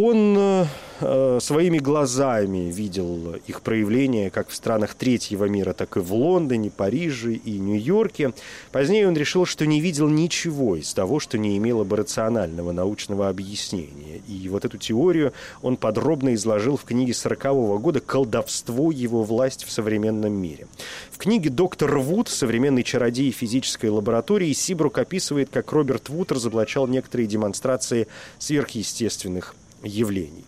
он 0.04 0.36
э, 0.38 0.64
Э, 1.00 1.38
своими 1.40 1.78
глазами 1.78 2.72
видел 2.72 3.36
их 3.46 3.60
проявление 3.62 4.30
как 4.30 4.48
в 4.48 4.54
странах 4.54 4.94
третьего 4.94 5.44
мира, 5.44 5.72
так 5.72 5.96
и 5.96 6.00
в 6.00 6.12
Лондоне, 6.12 6.70
Париже 6.70 7.34
и 7.34 7.58
Нью-Йорке. 7.58 8.32
Позднее 8.72 9.06
он 9.06 9.16
решил, 9.16 9.46
что 9.46 9.64
не 9.64 9.80
видел 9.80 10.08
ничего 10.08 10.74
из 10.74 10.92
того, 10.92 11.20
что 11.20 11.38
не 11.38 11.56
имело 11.56 11.84
бы 11.84 11.96
рационального 11.96 12.72
научного 12.72 13.28
объяснения. 13.28 14.20
И 14.26 14.48
вот 14.48 14.64
эту 14.64 14.76
теорию 14.76 15.32
он 15.62 15.76
подробно 15.76 16.34
изложил 16.34 16.76
в 16.76 16.82
книге 16.82 17.14
40 17.14 17.80
года 17.80 18.00
«Колдовство. 18.00 18.90
Его 18.90 19.22
власть 19.22 19.64
в 19.64 19.70
современном 19.70 20.32
мире». 20.32 20.66
В 21.10 21.18
книге 21.18 21.50
«Доктор 21.50 21.98
Вуд. 21.98 22.28
Современный 22.28 22.82
чародей 22.82 23.30
физической 23.30 23.90
лаборатории» 23.90 24.52
Сибрук 24.52 24.98
описывает, 24.98 25.48
как 25.52 25.70
Роберт 25.70 26.08
Вуд 26.08 26.32
разоблачал 26.32 26.88
некоторые 26.88 27.28
демонстрации 27.28 28.08
сверхъестественных 28.38 29.54
явлений. 29.82 30.44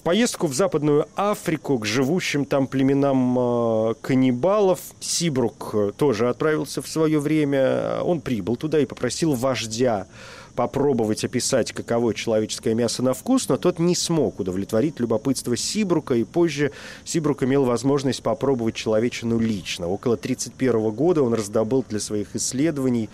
В 0.00 0.02
поездку 0.02 0.46
в 0.46 0.54
Западную 0.54 1.06
Африку 1.14 1.78
к 1.78 1.84
живущим 1.84 2.46
там 2.46 2.66
племенам 2.66 3.38
э, 3.38 3.94
каннибалов 4.00 4.80
Сибрук 4.98 5.70
э, 5.74 5.92
тоже 5.94 6.30
отправился 6.30 6.80
в 6.80 6.88
свое 6.88 7.20
время. 7.20 8.00
Он 8.02 8.22
прибыл 8.22 8.56
туда 8.56 8.78
и 8.78 8.86
попросил 8.86 9.34
вождя 9.34 10.06
попробовать 10.54 11.24
описать, 11.24 11.72
каково 11.72 12.14
человеческое 12.14 12.74
мясо 12.74 13.02
на 13.02 13.14
вкус, 13.14 13.48
но 13.48 13.56
тот 13.56 13.78
не 13.78 13.94
смог 13.94 14.40
удовлетворить 14.40 15.00
любопытство 15.00 15.56
Сибрука, 15.56 16.14
и 16.14 16.24
позже 16.24 16.72
Сибрук 17.04 17.42
имел 17.42 17.64
возможность 17.64 18.22
попробовать 18.22 18.74
человечину 18.74 19.38
лично. 19.38 19.86
Около 19.86 20.14
1931 20.14 20.90
года 20.92 21.22
он 21.22 21.34
раздобыл 21.34 21.84
для 21.88 22.00
своих 22.00 22.34
исследований 22.36 23.08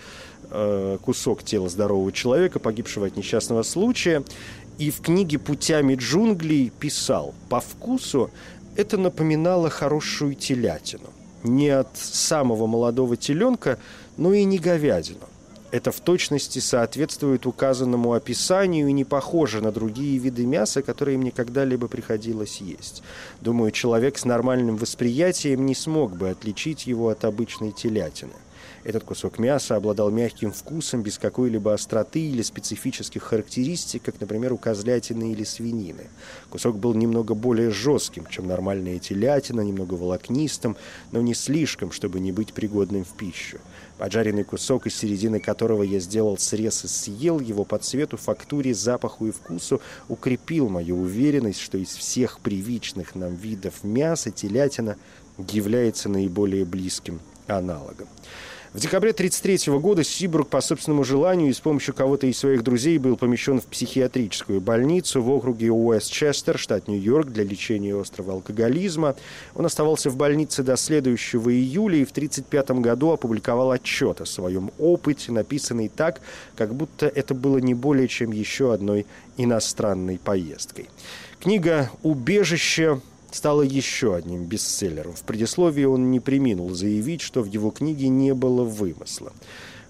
э, 0.51 0.97
кусок 1.01 1.43
тела 1.43 1.69
здорового 1.69 2.11
человека, 2.11 2.59
погибшего 2.59 3.07
от 3.07 3.17
несчастного 3.17 3.63
случая, 3.63 4.23
и 4.77 4.91
в 4.91 5.01
книге 5.01 5.39
«Путями 5.39 5.95
джунглей» 5.95 6.69
писал, 6.69 7.33
по 7.49 7.59
вкусу 7.59 8.29
это 8.75 8.97
напоминало 8.97 9.69
хорошую 9.69 10.35
телятину. 10.35 11.09
Не 11.43 11.69
от 11.69 11.97
самого 11.97 12.67
молодого 12.67 13.17
теленка, 13.17 13.79
но 14.17 14.33
и 14.33 14.43
не 14.43 14.59
говядину. 14.59 15.25
Это 15.69 15.91
в 15.91 15.99
точности 15.99 16.59
соответствует 16.59 17.45
указанному 17.45 18.13
описанию 18.13 18.87
и 18.87 18.93
не 18.93 19.03
похоже 19.03 19.61
на 19.61 19.71
другие 19.71 20.17
виды 20.17 20.45
мяса, 20.45 20.81
которые 20.81 21.17
мне 21.17 21.31
когда-либо 21.31 21.87
приходилось 21.87 22.61
есть. 22.61 23.03
Думаю, 23.41 23.71
человек 23.71 24.17
с 24.17 24.25
нормальным 24.25 24.77
восприятием 24.77 25.65
не 25.65 25.75
смог 25.75 26.15
бы 26.15 26.29
отличить 26.29 26.87
его 26.87 27.09
от 27.09 27.25
обычной 27.25 27.71
телятины. 27.71 28.33
Этот 28.87 29.03
кусок 29.03 29.37
мяса 29.37 29.75
обладал 29.75 30.11
мягким 30.11 30.53
вкусом, 30.53 31.03
без 31.03 31.17
какой-либо 31.17 31.73
остроты 31.73 32.21
или 32.21 32.41
специфических 32.41 33.21
характеристик, 33.21 34.03
как, 34.03 34.21
например, 34.21 34.53
у 34.53 34.57
козлятины 34.57 35.33
или 35.33 35.43
свинины. 35.43 36.05
Кусок 36.49 36.77
был 36.77 36.93
немного 36.93 37.33
более 37.33 37.69
жестким, 37.69 38.25
чем 38.27 38.47
нормальная 38.47 38.97
телятина, 38.97 39.59
немного 39.59 39.95
волокнистым, 39.95 40.77
но 41.11 41.21
не 41.21 41.33
слишком, 41.33 41.91
чтобы 41.91 42.21
не 42.21 42.31
быть 42.31 42.53
пригодным 42.53 43.03
в 43.03 43.09
пищу. 43.17 43.57
Поджаренный 43.97 44.45
кусок, 44.45 44.87
из 44.87 44.95
середины 44.95 45.41
которого 45.41 45.83
я 45.83 45.99
сделал 45.99 46.37
срез 46.37 46.85
и 46.85 46.87
съел 46.87 47.41
его 47.41 47.65
по 47.65 47.79
цвету, 47.79 48.15
фактуре, 48.15 48.73
запаху 48.73 49.27
и 49.27 49.31
вкусу, 49.31 49.81
укрепил 50.07 50.69
мою 50.69 51.01
уверенность, 51.01 51.59
что 51.59 51.77
из 51.77 51.89
всех 51.89 52.39
привычных 52.39 53.15
нам 53.15 53.35
видов 53.35 53.83
мяса 53.83 54.31
телятина 54.31 54.95
является 55.51 56.07
наиболее 56.07 56.63
близким 56.63 57.19
аналогом. 57.47 58.07
В 58.73 58.79
декабре 58.81 59.11
1933 59.11 59.79
года 59.79 60.03
Сибрук 60.03 60.49
по 60.49 60.59
собственному 60.59 61.05
желанию 61.05 61.49
и 61.49 61.53
с 61.53 61.59
помощью 61.59 61.93
кого-то 61.93 62.27
из 62.27 62.37
своих 62.37 62.63
друзей 62.63 62.97
был 62.97 63.15
помещен 63.15 63.61
в 63.61 63.65
психиатрическую 63.65 64.59
больницу 64.59 65.21
в 65.21 65.31
округе 65.31 65.71
Уэстчестер, 65.71 66.57
штат 66.57 66.89
Нью-Йорк, 66.89 67.29
для 67.29 67.45
лечения 67.45 67.99
острого 67.99 68.33
алкоголизма. 68.33 69.15
Он 69.55 69.65
оставался 69.65 70.09
в 70.09 70.17
больнице 70.17 70.63
до 70.63 70.75
следующего 70.75 71.49
июля 71.49 71.99
и 71.99 72.05
в 72.05 72.11
1935 72.11 72.81
году 72.81 73.11
опубликовал 73.11 73.71
отчет 73.71 74.19
о 74.19 74.25
своем 74.25 74.71
опыте, 74.77 75.31
написанный 75.31 75.87
так, 75.87 76.19
как 76.57 76.75
будто 76.75 77.07
это 77.07 77.33
было 77.33 77.59
не 77.59 77.73
более 77.73 78.09
чем 78.09 78.31
еще 78.31 78.73
одной 78.73 79.05
иностранной 79.37 80.19
поездкой. 80.19 80.89
Книга 81.39 81.89
«Убежище» 82.03 82.99
стала 83.31 83.61
еще 83.61 84.15
одним 84.15 84.45
бестселлером. 84.45 85.13
В 85.13 85.21
предисловии 85.21 85.85
он 85.85 86.11
не 86.11 86.19
приминул 86.19 86.71
заявить, 86.73 87.21
что 87.21 87.41
в 87.41 87.45
его 87.45 87.71
книге 87.71 88.07
не 88.09 88.33
было 88.33 88.63
вымысла. 88.63 89.33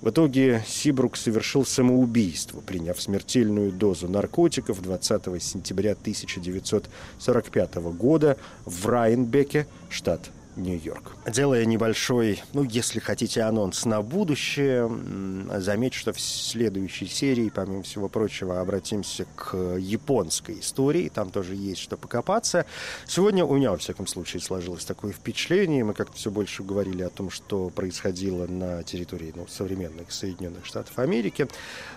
В 0.02 0.10
итоге 0.10 0.64
Сибрук 0.68 1.18
совершил 1.18 1.66
самоубийство, 1.66 2.62
приняв 2.62 3.02
смертельную 3.02 3.72
дозу 3.72 4.08
наркотиков 4.08 4.82
20 4.82 5.42
сентября 5.42 5.94
1945 5.94 7.76
года 7.76 8.38
в 8.66 8.86
Райенбеке, 8.86 9.66
штат 9.90 10.30
Нью-Йорк. 10.58 11.16
Делая 11.28 11.66
небольшой, 11.66 12.42
ну, 12.54 12.64
если 12.64 13.00
хотите, 13.00 13.42
анонс 13.42 13.86
на 13.86 14.02
будущее, 14.02 14.90
замечу, 15.60 16.00
что 16.00 16.14
в 16.14 16.20
следующей 16.20 17.08
серии, 17.08 17.50
помимо 17.54 17.84
всего 17.84 18.10
прочего, 18.10 18.60
обратимся 18.60 19.26
к 19.36 19.56
японской 19.78 20.60
истории. 20.60 21.10
Там 21.14 21.30
тоже 21.30 21.56
есть 21.56 21.82
что 21.82 21.98
покопаться. 21.98 22.66
Сегодня 23.08 23.46
у 23.46 23.56
меня, 23.56 23.72
во 23.72 23.78
всяком 23.78 24.08
случае, 24.08 24.42
сложилось 24.42 24.86
такое 24.86 25.12
впечатление. 25.12 25.84
Мы 25.84 25.94
как-то 25.94 26.18
все 26.18 26.32
больше 26.32 26.64
говорили 26.64 27.04
о 27.04 27.10
том, 27.10 27.30
что 27.30 27.70
происходило 27.70 28.48
на 28.48 28.84
территории 28.84 29.34
ну, 29.36 29.48
современных 29.48 30.12
Соединенных 30.12 30.66
Штатов 30.66 30.98
Америки 31.00 31.48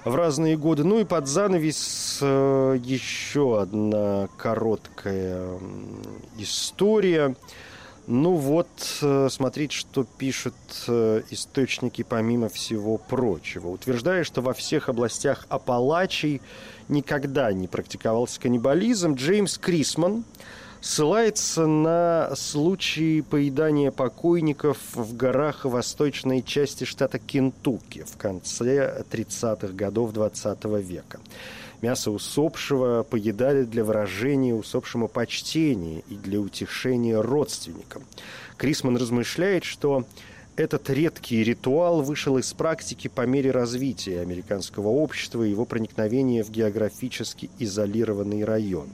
в 0.05 0.15
разные 0.15 0.57
годы. 0.57 0.85
Ну 0.85 1.01
и 1.01 1.05
под 1.05 1.27
занавес 1.27 2.19
э, 2.21 2.79
еще 2.83 3.61
одна 3.61 4.29
короткая 4.37 5.59
история. 6.39 7.35
Ну 8.13 8.35
вот, 8.35 8.67
э, 9.03 9.29
смотрите, 9.31 9.77
что 9.77 10.03
пишут 10.03 10.57
э, 10.89 11.23
источники 11.31 12.03
помимо 12.03 12.49
всего 12.49 12.99
прочего. 12.99 13.69
Утверждая, 13.69 14.25
что 14.25 14.43
во 14.43 14.53
всех 14.53 14.89
областях 14.89 15.47
Апалачей 15.49 16.43
никогда 16.89 17.53
не 17.53 17.69
практиковался 17.69 18.41
каннибализм, 18.41 19.15
Джеймс 19.15 19.59
Крисман 19.59 20.25
ссылается 20.81 21.69
на 21.69 22.35
случаи 22.35 23.21
поедания 23.21 23.93
покойников 23.93 24.79
в 24.95 25.17
горах 25.17 25.65
восточной 25.65 26.43
части 26.43 26.83
штата 26.83 27.21
Кентукки 27.21 28.03
в 28.03 28.17
конце 28.17 29.05
30-х 29.09 29.69
годов 29.69 30.13
20 30.13 30.65
века. 30.65 31.21
Мясо 31.83 32.11
усопшего 32.11 33.03
поедали 33.03 33.65
для 33.65 33.85
выражения 33.85 34.55
усопшему 34.55 35.09
почтения 35.09 36.03
и 36.11 36.15
для 36.15 36.39
утешения 36.41 37.19
родственникам. 37.21 38.03
Крисман 38.59 38.97
размышляет, 38.99 39.65
что 39.65 40.05
этот 40.57 40.91
редкий 40.91 41.43
ритуал 41.43 42.03
вышел 42.03 42.37
из 42.37 42.53
практики 42.53 43.09
по 43.09 43.25
мере 43.25 43.51
развития 43.51 44.21
американского 44.21 44.89
общества 44.89 45.43
и 45.43 45.51
его 45.51 45.65
проникновения 45.65 46.45
в 46.45 46.51
географически 46.51 47.49
изолированный 47.59 48.45
район. 48.45 48.89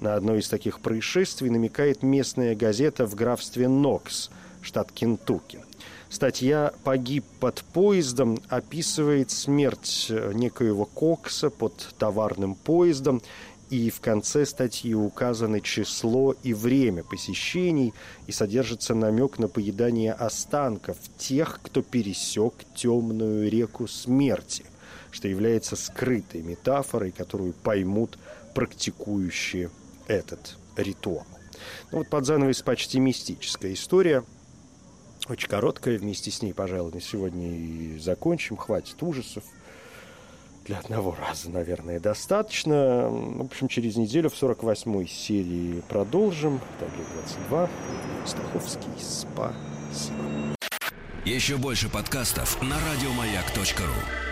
На 0.00 0.14
одно 0.14 0.36
из 0.36 0.46
таких 0.50 0.80
происшествий 0.80 1.48
намекает 1.48 2.02
местная 2.02 2.54
газета 2.54 3.06
в 3.06 3.14
графстве 3.14 3.66
Нокс, 3.66 4.28
штат 4.60 4.92
Кентукки. 4.92 5.60
Статья 6.08 6.72
«Погиб 6.84 7.24
под 7.40 7.64
поездом» 7.72 8.38
описывает 8.48 9.30
смерть 9.32 10.06
некоего 10.34 10.84
Кокса 10.84 11.50
под 11.50 11.74
товарным 11.98 12.54
поездом, 12.54 13.20
и 13.70 13.90
в 13.90 14.00
конце 14.00 14.46
статьи 14.46 14.94
указаны 14.94 15.60
число 15.60 16.32
и 16.44 16.54
время 16.54 17.02
посещений, 17.02 17.92
и 18.28 18.32
содержится 18.32 18.94
намек 18.94 19.40
на 19.40 19.48
поедание 19.48 20.12
останков 20.12 20.96
тех, 21.18 21.58
кто 21.60 21.82
пересек 21.82 22.54
темную 22.76 23.50
реку 23.50 23.88
смерти, 23.88 24.64
что 25.10 25.26
является 25.26 25.74
скрытой 25.74 26.42
метафорой, 26.42 27.10
которую 27.10 27.52
поймут 27.52 28.16
практикующие 28.54 29.70
этот 30.06 30.56
ритуал. 30.76 31.26
Ну, 31.90 31.98
вот 31.98 32.08
под 32.08 32.24
занавес 32.24 32.62
почти 32.62 33.00
мистическая 33.00 33.72
история– 33.72 34.22
очень 35.28 35.48
короткая. 35.48 35.98
Вместе 35.98 36.30
с 36.30 36.42
ней, 36.42 36.52
пожалуй, 36.52 36.92
на 36.92 37.00
сегодня 37.00 37.48
и 37.48 37.98
закончим. 37.98 38.56
Хватит 38.56 39.02
ужасов. 39.02 39.44
Для 40.64 40.78
одного 40.78 41.14
раза, 41.14 41.48
наверное, 41.50 42.00
достаточно. 42.00 43.08
В 43.08 43.42
общем, 43.42 43.68
через 43.68 43.96
неделю 43.96 44.30
в 44.30 44.34
48-й 44.34 45.06
серии 45.06 45.82
продолжим. 45.88 46.60
W22. 46.80 47.68
Стаховский. 48.24 48.90
Спасибо. 48.98 50.56
Еще 51.24 51.56
больше 51.56 51.88
подкастов 51.88 52.60
на 52.62 52.76
радиомаяк.ру 52.80 54.25